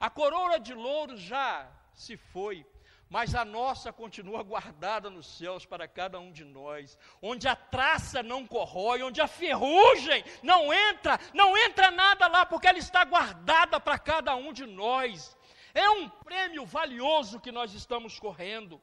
[0.00, 2.64] A coroa de louros já se foi,
[3.08, 8.22] mas a nossa continua guardada nos céus para cada um de nós, onde a traça
[8.22, 13.78] não corrói, onde a ferrugem não entra, não entra nada lá, porque ela está guardada
[13.78, 15.36] para cada um de nós.
[15.72, 18.80] É um prêmio valioso que nós estamos correndo.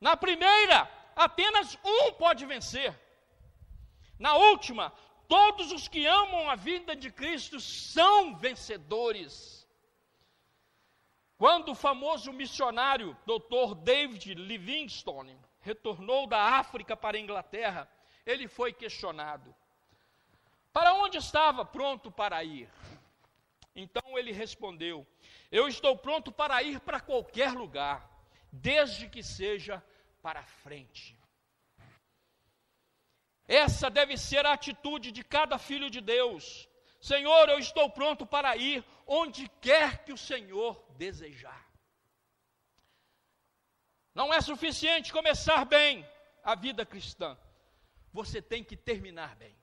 [0.00, 2.98] Na primeira, apenas um pode vencer.
[4.18, 4.92] Na última,
[5.30, 9.59] Todos os que amam a vida de Cristo são vencedores.
[11.40, 13.74] Quando o famoso missionário Dr.
[13.74, 17.90] David Livingstone retornou da África para a Inglaterra,
[18.26, 19.56] ele foi questionado:
[20.70, 22.68] Para onde estava pronto para ir?
[23.74, 25.06] Então ele respondeu:
[25.50, 28.06] Eu estou pronto para ir para qualquer lugar,
[28.52, 29.82] desde que seja
[30.20, 31.16] para frente.
[33.48, 36.68] Essa deve ser a atitude de cada filho de Deus.
[37.00, 41.66] Senhor, eu estou pronto para ir onde quer que o Senhor desejar.
[44.14, 46.06] Não é suficiente começar bem
[46.42, 47.38] a vida cristã,
[48.12, 49.56] você tem que terminar bem.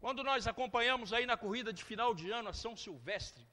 [0.00, 3.46] Quando nós acompanhamos aí na corrida de final de ano a São Silvestre,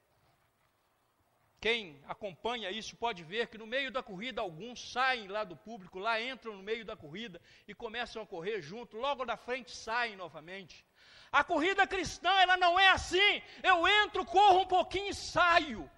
[1.60, 5.98] quem acompanha isso pode ver que no meio da corrida alguns saem lá do público,
[5.98, 10.16] lá entram no meio da corrida e começam a correr junto, logo da frente saem
[10.16, 10.86] novamente.
[11.30, 13.42] A corrida cristã, ela não é assim.
[13.62, 15.88] Eu entro, corro um pouquinho e saio.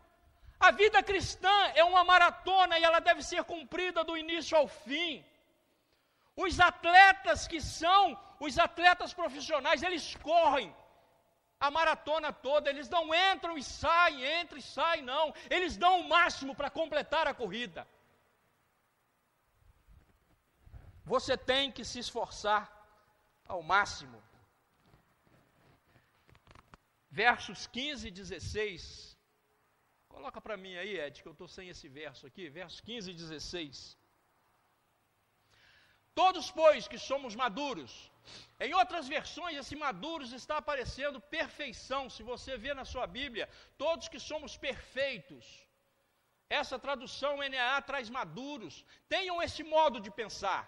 [0.59, 5.25] A vida cristã é uma maratona e ela deve ser cumprida do início ao fim.
[6.37, 10.75] Os atletas que são os atletas profissionais, eles correm
[11.67, 15.33] a maratona toda, eles não entram e saem, entram e saem, não.
[15.49, 17.87] Eles dão o máximo para completar a corrida.
[21.05, 22.63] Você tem que se esforçar
[23.47, 24.21] ao máximo.
[27.09, 29.17] Versos 15 e 16.
[30.09, 32.51] Coloca para mim aí, Ed, que eu estou sem esse verso aqui.
[32.51, 33.97] Versos 15 e 16.
[36.13, 38.12] Todos, pois, que somos maduros,
[38.67, 42.09] em outras versões, esse maduros está aparecendo perfeição.
[42.09, 45.45] Se você vê na sua Bíblia, todos que somos perfeitos.
[46.49, 48.85] Essa tradução NAA traz maduros.
[49.09, 50.63] Tenham esse modo de pensar.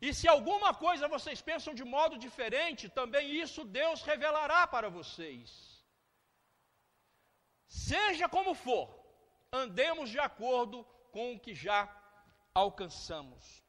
[0.00, 5.50] E se alguma coisa vocês pensam de modo diferente, também isso Deus revelará para vocês.
[7.68, 8.86] Seja como for,
[9.52, 11.80] andemos de acordo com o que já
[12.54, 13.61] alcançamos.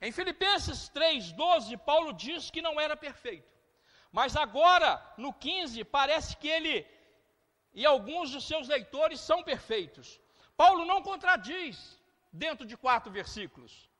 [0.00, 3.56] Em Filipenses 3,12, Paulo diz que não era perfeito.
[4.12, 6.86] Mas agora, no 15, parece que ele
[7.72, 10.18] e alguns dos seus leitores são perfeitos.
[10.56, 12.00] Paulo não contradiz
[12.32, 13.90] dentro de quatro versículos.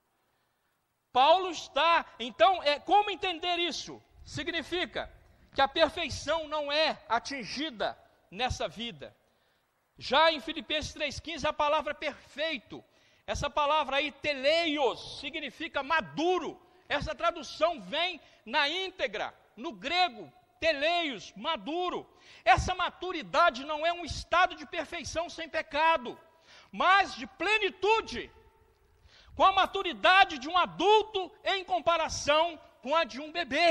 [1.12, 4.02] Paulo está, então, é, como entender isso?
[4.24, 5.12] Significa
[5.54, 7.98] que a perfeição não é atingida
[8.30, 9.14] nessa vida.
[9.98, 12.84] Já em Filipenses 3,15, a palavra perfeito,
[13.26, 16.50] essa palavra aí, teleios, significa maduro.
[16.88, 22.08] Essa tradução vem na íntegra, no grego, teleios, maduro.
[22.44, 26.18] Essa maturidade não é um estado de perfeição sem pecado,
[26.70, 28.30] mas de plenitude
[29.34, 33.68] com a maturidade de um adulto em comparação com a de um bebê.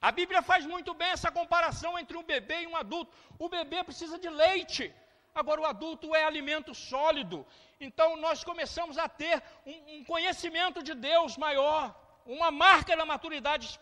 [0.00, 3.12] A Bíblia faz muito bem essa comparação entre um bebê e um adulto.
[3.38, 4.94] O bebê precisa de leite,
[5.34, 7.46] agora o adulto é alimento sólido.
[7.80, 11.94] Então nós começamos a ter um, um conhecimento de Deus maior.
[12.26, 13.78] Uma marca da maturidade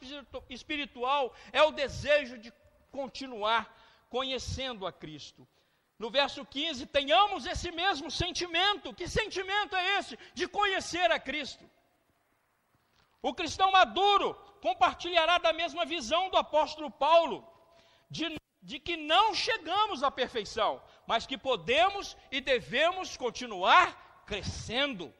[0.48, 2.52] espiritual é o desejo de
[2.90, 3.74] continuar
[4.08, 5.46] conhecendo a Cristo.
[5.98, 8.94] No verso 15, tenhamos esse mesmo sentimento.
[8.94, 10.16] Que sentimento é esse?
[10.32, 11.68] De conhecer a Cristo.
[13.20, 17.46] O cristão maduro compartilhará da mesma visão do apóstolo Paulo,
[18.08, 25.12] de, de que não chegamos à perfeição, mas que podemos e devemos continuar crescendo.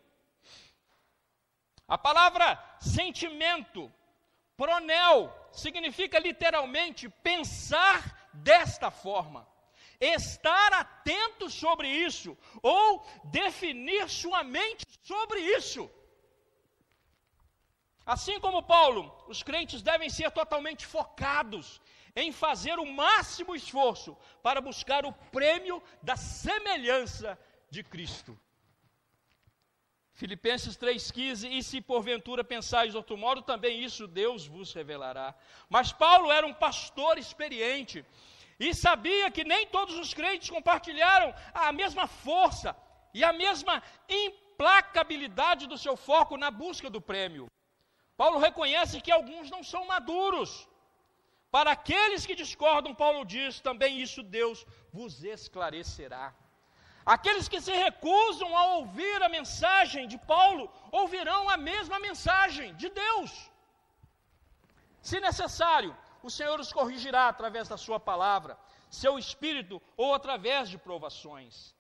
[1.89, 3.91] A palavra sentimento,
[4.55, 9.49] pronel, significa literalmente pensar desta forma
[9.99, 15.91] estar atento sobre isso, ou definir sua mente sobre isso.
[18.07, 21.81] Assim como Paulo, os crentes devem ser totalmente focados
[22.19, 27.39] em fazer o máximo esforço para buscar o prêmio da semelhança
[27.71, 28.37] de Cristo.
[30.15, 35.33] Filipenses 3,15, e se porventura pensais outro modo, também isso Deus vos revelará.
[35.69, 38.05] Mas Paulo era um pastor experiente,
[38.59, 42.77] e sabia que nem todos os crentes compartilharam a mesma força
[43.15, 47.47] e a mesma implacabilidade do seu foco na busca do prêmio.
[48.17, 50.68] Paulo reconhece que alguns não são maduros.
[51.51, 56.35] Para aqueles que discordam, Paulo diz também isso Deus vos esclarecerá.
[57.07, 62.91] Aqueles que se recusam a ouvir a mensagem de Paulo, ouvirão a mesma mensagem de
[62.91, 63.51] Deus.
[65.01, 68.59] Se necessário, o Senhor os corrigirá através da Sua palavra,
[68.91, 71.75] seu espírito ou através de provações.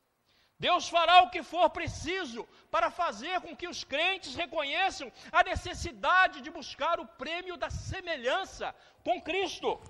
[0.59, 6.41] Deus fará o que for preciso para fazer com que os crentes reconheçam a necessidade
[6.41, 9.81] de buscar o prêmio da semelhança com Cristo.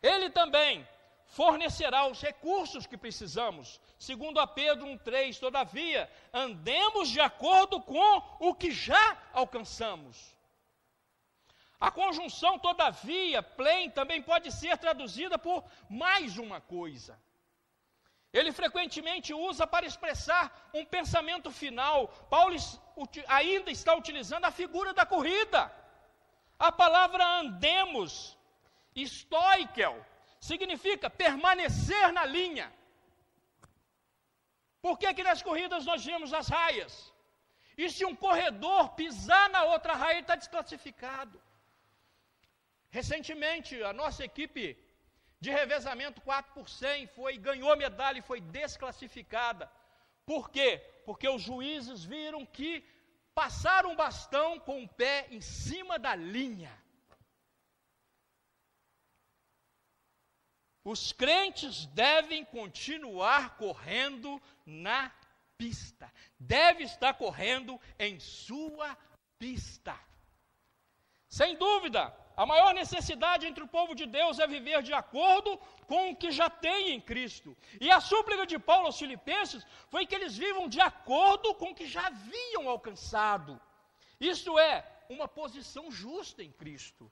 [0.00, 0.86] Ele também
[1.26, 3.80] fornecerá os recursos que precisamos.
[3.98, 10.36] Segundo a Pedro 1:3, todavia, andemos de acordo com o que já alcançamos.
[11.80, 17.20] A conjunção, todavia, plain, também pode ser traduzida por mais uma coisa.
[18.32, 22.08] Ele frequentemente usa para expressar um pensamento final.
[22.30, 22.56] Paulo
[23.28, 25.72] ainda está utilizando a figura da corrida.
[26.58, 28.36] A palavra andemos,
[28.94, 30.04] stoikel,
[30.40, 32.72] significa permanecer na linha.
[34.80, 37.12] Por que, que nas corridas nós vemos as raias?
[37.76, 41.40] E se um corredor pisar na outra raia, ele está desclassificado.
[42.88, 44.78] Recentemente, a nossa equipe
[45.46, 49.70] de revezamento 4 por 100 foi, ganhou medalha e foi desclassificada.
[50.24, 50.78] Por quê?
[51.04, 52.84] Porque os juízes viram que
[53.32, 56.76] passaram o bastão com o pé em cima da linha.
[60.82, 65.12] Os crentes devem continuar correndo na
[65.56, 68.98] pista, deve estar correndo em sua
[69.38, 69.96] pista.
[71.28, 76.10] Sem dúvida, a maior necessidade entre o povo de Deus é viver de acordo com
[76.10, 77.56] o que já tem em Cristo.
[77.80, 81.74] E a súplica de Paulo aos Filipenses foi que eles vivam de acordo com o
[81.74, 83.58] que já haviam alcançado.
[84.20, 87.10] Isto é, uma posição justa em Cristo.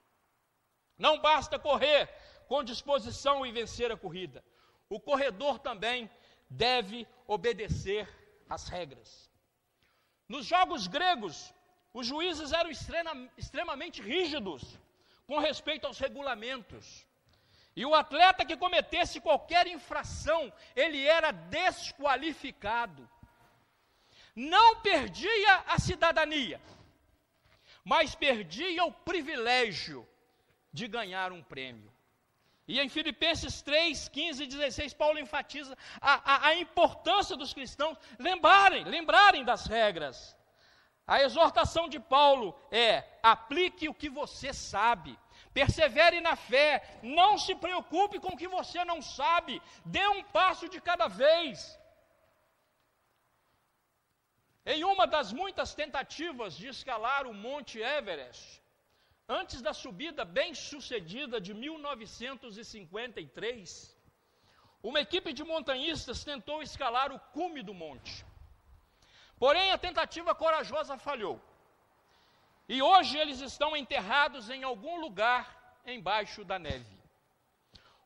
[0.95, 2.07] Não basta correr
[2.47, 4.43] com disposição e vencer a corrida.
[4.87, 6.07] O corredor também
[6.47, 8.07] deve obedecer
[8.47, 9.27] às regras.
[10.29, 11.51] Nos jogos gregos,
[11.91, 12.69] os juízes eram
[13.37, 14.84] extremamente rígidos
[15.27, 17.05] com respeito aos regulamentos.
[17.75, 23.09] E o atleta que cometesse qualquer infração, ele era desqualificado.
[24.35, 26.61] Não perdia a cidadania,
[27.83, 30.07] mas perdia o privilégio
[30.71, 31.93] de ganhar um prêmio.
[32.67, 37.97] E em Filipenses 3, 15 e 16, Paulo enfatiza a, a, a importância dos cristãos
[38.17, 40.35] lembrarem, lembrarem das regras.
[41.07, 45.17] A exortação de Paulo é: aplique o que você sabe,
[45.53, 50.67] persevere na fé, não se preocupe com o que você não sabe, dê um passo
[50.67, 51.79] de cada vez.
[54.65, 58.63] Em uma das muitas tentativas de escalar o Monte Everest,
[59.29, 63.95] antes da subida bem-sucedida de 1953,
[64.81, 68.25] uma equipe de montanhistas tentou escalar o cume do monte.
[69.45, 71.39] Porém, a tentativa corajosa falhou.
[72.67, 75.43] E hoje eles estão enterrados em algum lugar
[75.85, 76.97] embaixo da neve.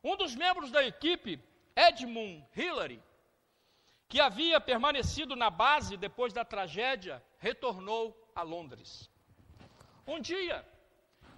[0.04, 1.42] Um dos membros da equipe,
[1.74, 3.02] Edmund Hillary,
[4.06, 9.08] que havia permanecido na base depois da tragédia, retornou a Londres.
[10.06, 10.62] Um dia,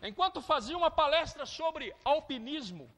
[0.03, 2.93] enquanto fazia uma palestra sobre alpinismo,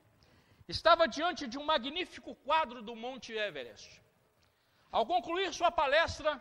[0.66, 4.02] estava diante de um magnífico quadro do Monte Everest.
[4.90, 6.40] Ao concluir sua palestra,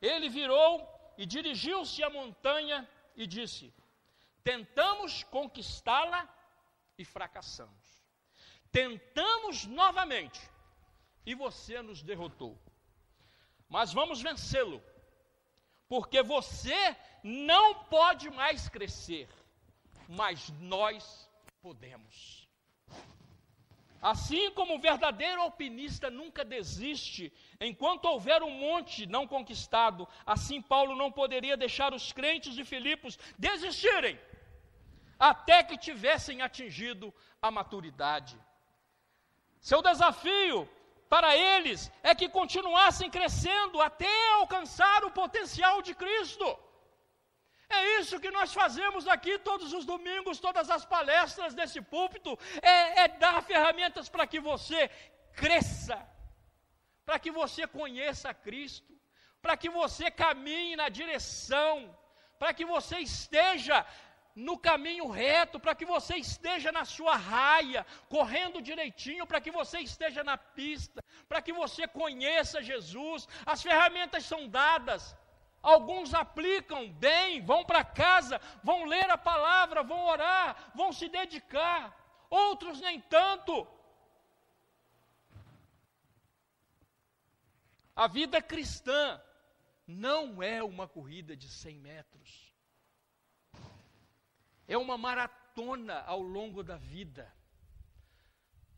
[0.00, 0.86] ele virou
[1.16, 3.72] e dirigiu-se à montanha e disse:
[4.42, 6.28] Tentamos conquistá-la
[6.98, 8.00] e fracassamos.
[8.70, 10.40] Tentamos novamente
[11.24, 12.58] e você nos derrotou.
[13.68, 14.82] Mas vamos vencê-lo,
[15.88, 19.28] porque você não pode mais crescer,
[20.08, 21.28] mas nós
[21.60, 22.46] podemos.
[24.12, 30.94] Assim como o verdadeiro alpinista nunca desiste, enquanto houver um monte não conquistado, assim Paulo
[30.94, 34.16] não poderia deixar os crentes de Filipos desistirem,
[35.18, 38.38] até que tivessem atingido a maturidade.
[39.60, 40.68] Seu desafio
[41.08, 46.46] para eles é que continuassem crescendo até alcançar o potencial de Cristo.
[47.68, 53.02] É isso que nós fazemos aqui todos os domingos, todas as palestras desse púlpito, é,
[53.02, 54.88] é dar ferramentas para que você
[55.34, 55.98] cresça,
[57.04, 58.92] para que você conheça Cristo,
[59.42, 61.96] para que você caminhe na direção,
[62.38, 63.84] para que você esteja
[64.36, 69.78] no caminho reto, para que você esteja na sua raia, correndo direitinho, para que você
[69.80, 73.26] esteja na pista, para que você conheça Jesus.
[73.46, 75.16] As ferramentas são dadas.
[75.66, 81.92] Alguns aplicam bem, vão para casa, vão ler a palavra, vão orar, vão se dedicar.
[82.30, 83.66] Outros nem tanto.
[87.96, 89.20] A vida cristã
[89.84, 92.54] não é uma corrida de 100 metros.
[94.68, 97.34] É uma maratona ao longo da vida.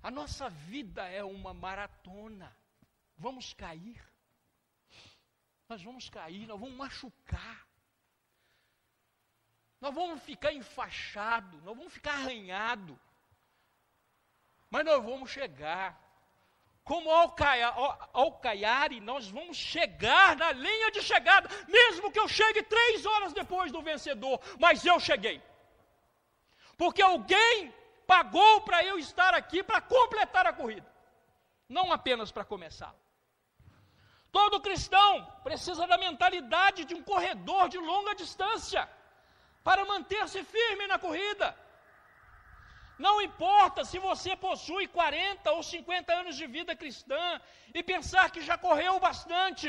[0.03, 2.57] A nossa vida é uma maratona.
[3.19, 4.08] Vamos cair
[5.69, 7.67] nós vamos cair, nós vamos machucar.
[9.81, 12.99] Nós vamos ficar enfaixado, nós vamos ficar arranhado.
[14.71, 16.07] Mas nós vamos chegar.
[16.83, 23.35] Como Alcaiari, nós vamos chegar na linha de chegada, mesmo que eu chegue três horas
[23.35, 25.43] depois do vencedor, mas eu cheguei.
[26.79, 27.75] Porque alguém
[28.07, 30.91] pagou para eu estar aqui para completar a corrida,
[31.69, 32.95] não apenas para começar.
[34.31, 35.11] Todo cristão
[35.43, 38.83] precisa da mentalidade de um corredor de longa distância
[39.63, 41.49] para manter-se firme na corrida.
[43.07, 47.41] Não importa se você possui 40 ou 50 anos de vida cristã
[47.73, 49.69] e pensar que já correu bastante.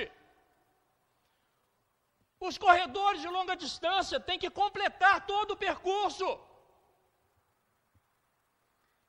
[2.47, 6.27] Os corredores de longa distância têm que completar todo o percurso.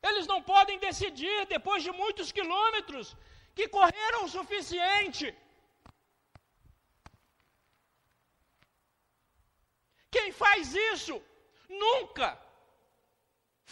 [0.08, 3.16] Eles não podem decidir, depois de muitos quilômetros,
[3.54, 5.26] que correram o suficiente.
[10.10, 11.16] Quem faz isso
[11.68, 12.28] nunca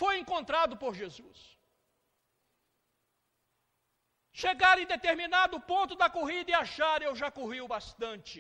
[0.01, 1.39] foi encontrado por Jesus.
[4.43, 8.39] Chegar em determinado ponto da corrida e achar eu já corri o bastante.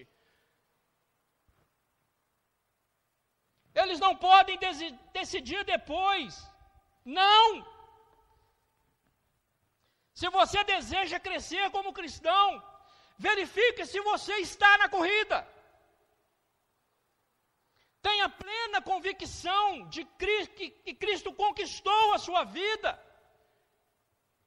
[3.74, 4.58] Eles não podem
[5.12, 6.30] decidir depois.
[7.04, 7.77] Não!
[10.18, 12.46] Se você deseja crescer como cristão,
[13.26, 15.36] verifique se você está na corrida.
[18.06, 20.02] Tenha plena convicção de
[20.84, 22.90] que Cristo conquistou a sua vida,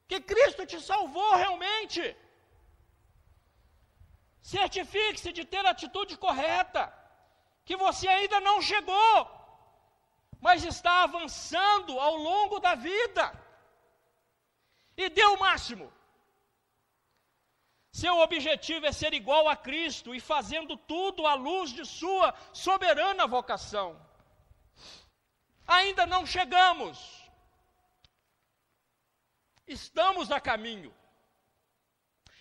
[0.09, 2.03] que Cristo te salvou realmente.
[4.41, 6.81] Certifique-se de ter a atitude correta,
[7.63, 9.15] que você ainda não chegou,
[10.41, 13.25] mas está avançando ao longo da vida.
[15.03, 15.91] E dê o máximo.
[17.91, 23.27] Seu objetivo é ser igual a Cristo e fazendo tudo à luz de Sua soberana
[23.27, 23.99] vocação.
[25.67, 26.97] Ainda não chegamos,
[29.67, 30.93] estamos a caminho,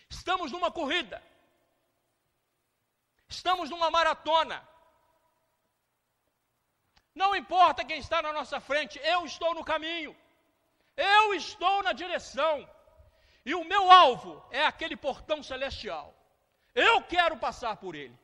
[0.08, 1.22] estamos numa corrida,
[3.28, 4.66] estamos numa maratona.
[7.14, 10.16] Não importa quem está na nossa frente, eu estou no caminho,
[10.97, 12.68] eu estou na direção.
[13.45, 16.14] E o meu alvo é aquele portão celestial.
[16.74, 18.18] Eu quero passar por ele.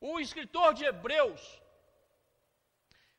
[0.00, 1.60] O escritor de Hebreus,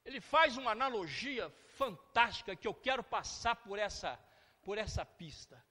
[0.05, 4.17] ele faz uma analogia fantástica que eu quero passar por essa
[4.61, 5.63] por essa pista.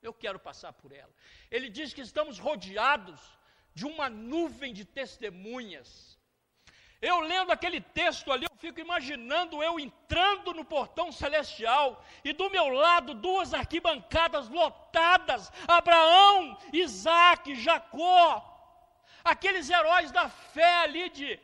[0.00, 1.12] Eu quero passar por ela.
[1.50, 3.20] Ele diz que estamos rodeados
[3.74, 6.18] de uma nuvem de testemunhas
[7.00, 12.50] eu lendo aquele texto ali, eu fico imaginando eu entrando no portão celestial e do
[12.50, 18.46] meu lado duas arquibancadas lotadas: Abraão, Isaac, Jacó,
[19.24, 21.40] aqueles heróis da fé ali de.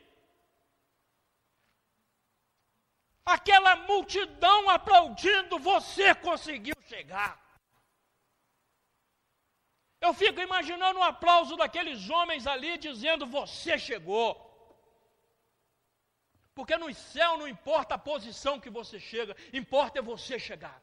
[3.24, 7.40] Aquela multidão aplaudindo, você conseguiu chegar.
[10.00, 14.45] Eu fico imaginando o aplauso daqueles homens ali dizendo: Você chegou.
[16.56, 20.78] Porque no céu não importa a posição que você chega, importa é você chegar.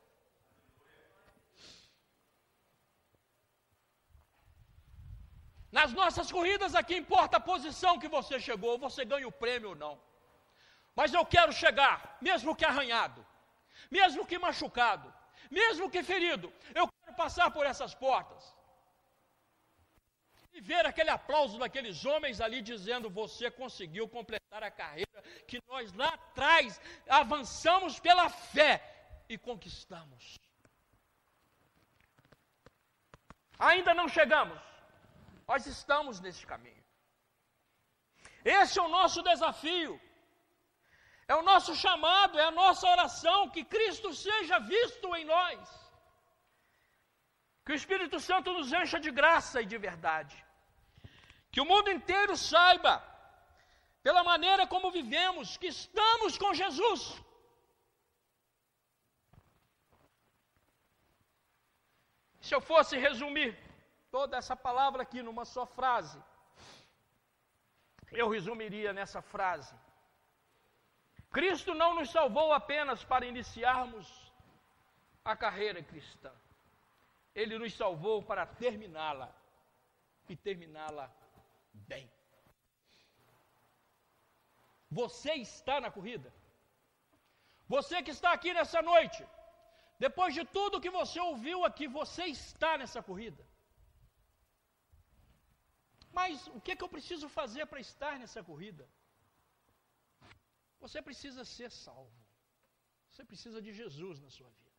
[5.77, 9.75] Nas nossas corridas aqui importa a posição que você chegou, você ganha o prêmio ou
[9.75, 9.95] não.
[10.95, 13.25] Mas eu quero chegar, mesmo que arranhado,
[13.89, 15.11] mesmo que machucado,
[15.49, 18.53] mesmo que ferido, eu quero passar por essas portas
[20.53, 25.91] e ver aquele aplauso daqueles homens ali dizendo: Você conseguiu completar a carreira que nós
[25.93, 28.81] lá atrás avançamos pela fé
[29.27, 30.37] e conquistamos.
[33.57, 34.59] Ainda não chegamos,
[35.47, 36.83] nós estamos nesse caminho.
[38.45, 39.99] Esse é o nosso desafio,
[41.27, 45.82] é o nosso chamado, é a nossa oração que Cristo seja visto em nós.
[47.65, 50.35] Que o Espírito Santo nos encha de graça e de verdade.
[51.51, 52.93] Que o mundo inteiro saiba,
[54.01, 57.01] pela maneira como vivemos, que estamos com Jesus.
[62.41, 63.51] Se eu fosse resumir
[64.11, 66.21] toda essa palavra aqui numa só frase,
[68.11, 69.73] eu resumiria nessa frase:
[71.31, 74.05] Cristo não nos salvou apenas para iniciarmos
[75.23, 76.31] a carreira cristã.
[77.41, 79.29] Ele nos salvou para terminá-la
[80.29, 81.05] e terminá-la
[81.91, 82.05] bem.
[84.99, 86.31] Você está na corrida.
[87.75, 89.21] Você que está aqui nessa noite,
[90.05, 93.43] depois de tudo que você ouviu aqui, você está nessa corrida.
[96.17, 98.85] Mas o que, é que eu preciso fazer para estar nessa corrida?
[100.83, 102.19] Você precisa ser salvo.
[103.09, 104.72] Você precisa de Jesus na sua vida.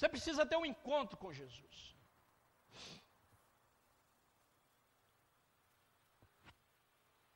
[0.00, 1.94] Você precisa ter um encontro com Jesus.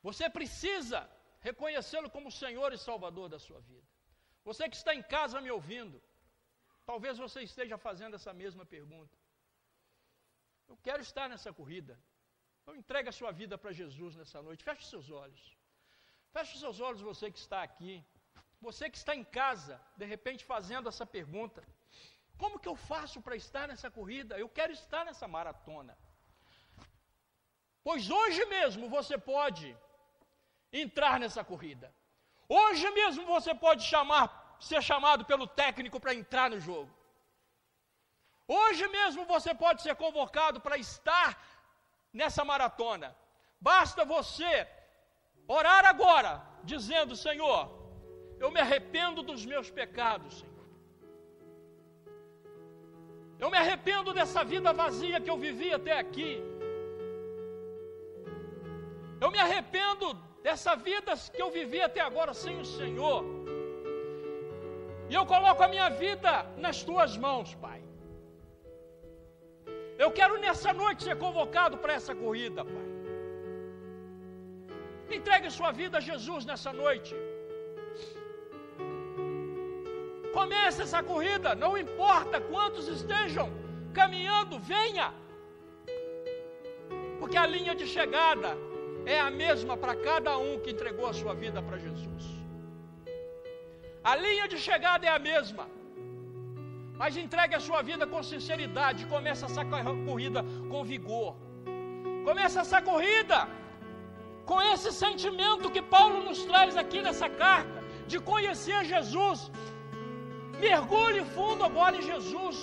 [0.02, 0.98] Você precisa
[1.40, 3.86] reconhecê-lo como Senhor e Salvador da sua vida.
[4.46, 6.02] Você que está em casa me ouvindo,
[6.86, 9.14] talvez você esteja fazendo essa mesma pergunta.
[10.66, 12.00] Eu quero estar nessa corrida.
[12.62, 14.64] Então entregue a sua vida para Jesus nessa noite.
[14.64, 15.54] Feche seus olhos.
[16.32, 18.02] Feche seus olhos, você que está aqui.
[18.62, 21.62] Você que está em casa, de repente fazendo essa pergunta.
[22.42, 24.38] Como que eu faço para estar nessa corrida?
[24.38, 25.96] Eu quero estar nessa maratona.
[27.82, 29.76] Pois hoje mesmo você pode
[30.72, 31.94] entrar nessa corrida.
[32.48, 36.92] Hoje mesmo você pode chamar, ser chamado pelo técnico para entrar no jogo.
[38.46, 41.28] Hoje mesmo você pode ser convocado para estar
[42.12, 43.16] nessa maratona.
[43.60, 44.68] Basta você
[45.48, 47.62] orar agora, dizendo: Senhor,
[48.38, 50.53] eu me arrependo dos meus pecados, Senhor.
[53.44, 56.30] Eu me arrependo dessa vida vazia que eu vivi até aqui.
[59.24, 60.06] Eu me arrependo
[60.46, 63.20] dessa vida que eu vivi até agora sem o Senhor.
[65.10, 66.32] E eu coloco a minha vida
[66.64, 67.80] nas tuas mãos, Pai.
[70.04, 72.88] Eu quero nessa noite ser convocado para essa corrida, Pai.
[75.18, 77.14] Entregue sua vida a Jesus nessa noite.
[80.44, 83.46] Comece essa corrida, não importa quantos estejam
[83.98, 85.06] caminhando, venha.
[87.20, 88.50] Porque a linha de chegada
[89.14, 92.24] é a mesma para cada um que entregou a sua vida para Jesus.
[94.10, 95.64] A linha de chegada é a mesma.
[97.00, 99.08] Mas entregue a sua vida com sinceridade.
[99.14, 99.64] Começa essa
[100.08, 101.30] corrida com vigor.
[102.28, 103.38] Começa essa corrida
[104.50, 107.78] com esse sentimento que Paulo nos traz aqui nessa carta,
[108.12, 109.40] de conhecer Jesus.
[110.66, 112.58] Mergulhe fundo agora em Jesus.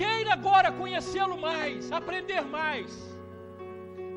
[0.00, 2.90] Queira agora conhecê-lo mais, aprender mais.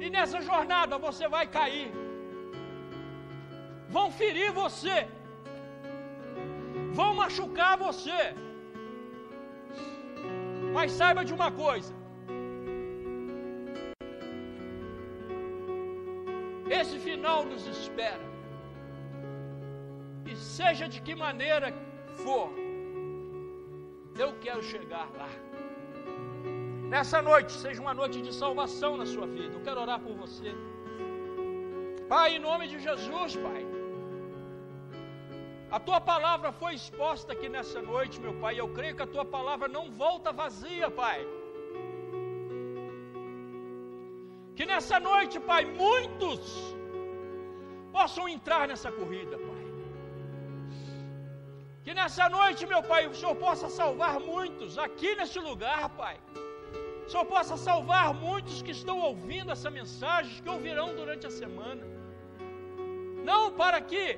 [0.03, 1.89] E nessa jornada você vai cair.
[3.95, 4.97] Vão ferir você.
[6.99, 8.21] Vão machucar você.
[10.75, 11.93] Mas saiba de uma coisa:
[16.81, 18.33] esse final nos espera.
[20.25, 21.67] E seja de que maneira
[22.23, 22.49] for,
[24.23, 25.29] eu quero chegar lá.
[26.93, 29.53] Nessa noite, seja uma noite de salvação na sua vida.
[29.55, 30.51] Eu quero orar por você.
[32.13, 33.61] Pai, em nome de Jesus, Pai.
[35.75, 38.53] A tua palavra foi exposta aqui nessa noite, meu Pai.
[38.59, 41.19] Eu creio que a tua palavra não volta vazia, Pai.
[44.55, 46.41] Que nessa noite, Pai, muitos
[47.91, 49.52] possam entrar nessa corrida, Pai.
[51.93, 56.19] Nessa noite, meu Pai, o Senhor possa salvar muitos aqui nesse lugar, Pai.
[57.05, 61.83] O Senhor possa salvar muitos que estão ouvindo essa mensagem, que ouvirão durante a semana.
[63.23, 64.17] Não para que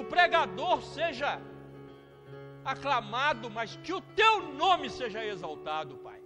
[0.00, 1.40] o pregador seja
[2.64, 6.20] aclamado, mas que o teu nome seja exaltado, Pai.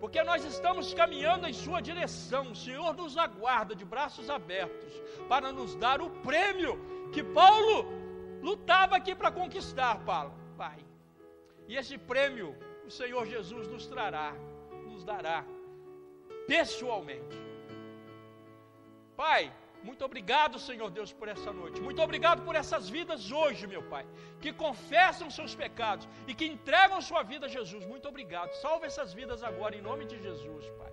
[0.00, 4.94] Porque nós estamos caminhando em Sua direção, o Senhor nos aguarda de braços abertos
[5.28, 6.80] para nos dar o prêmio
[7.12, 7.99] que Paulo
[8.40, 9.98] lutava aqui para conquistar,
[10.56, 10.78] Pai.
[11.68, 14.34] E esse prêmio o Senhor Jesus nos trará
[14.86, 15.44] nos dará
[16.46, 17.36] pessoalmente.
[19.16, 21.80] Pai, muito obrigado, Senhor Deus, por essa noite.
[21.80, 24.04] Muito obrigado por essas vidas hoje, meu Pai,
[24.40, 27.84] que confessam seus pecados e que entregam sua vida a Jesus.
[27.86, 28.52] Muito obrigado.
[28.54, 30.92] Salve essas vidas agora, em nome de Jesus, Pai.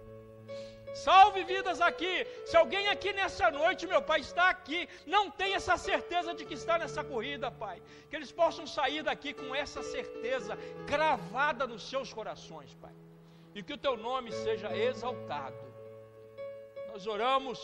[0.94, 2.26] Salve vidas aqui.
[2.46, 6.56] Se alguém aqui nessa noite, meu Pai, está aqui, não tem essa certeza de que
[6.56, 12.12] está nessa corrida, Pai, que eles possam sair daqui com essa certeza gravada nos seus
[12.12, 12.96] corações, Pai
[13.58, 15.58] e que o teu nome seja exaltado.
[16.90, 17.60] Nós oramos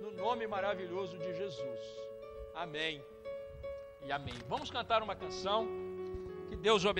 [0.00, 1.80] no nome maravilhoso de Jesus.
[2.56, 3.00] Amém
[4.04, 4.34] e amém.
[4.48, 5.68] Vamos cantar uma canção.
[6.48, 6.96] Que Deus o abençoe.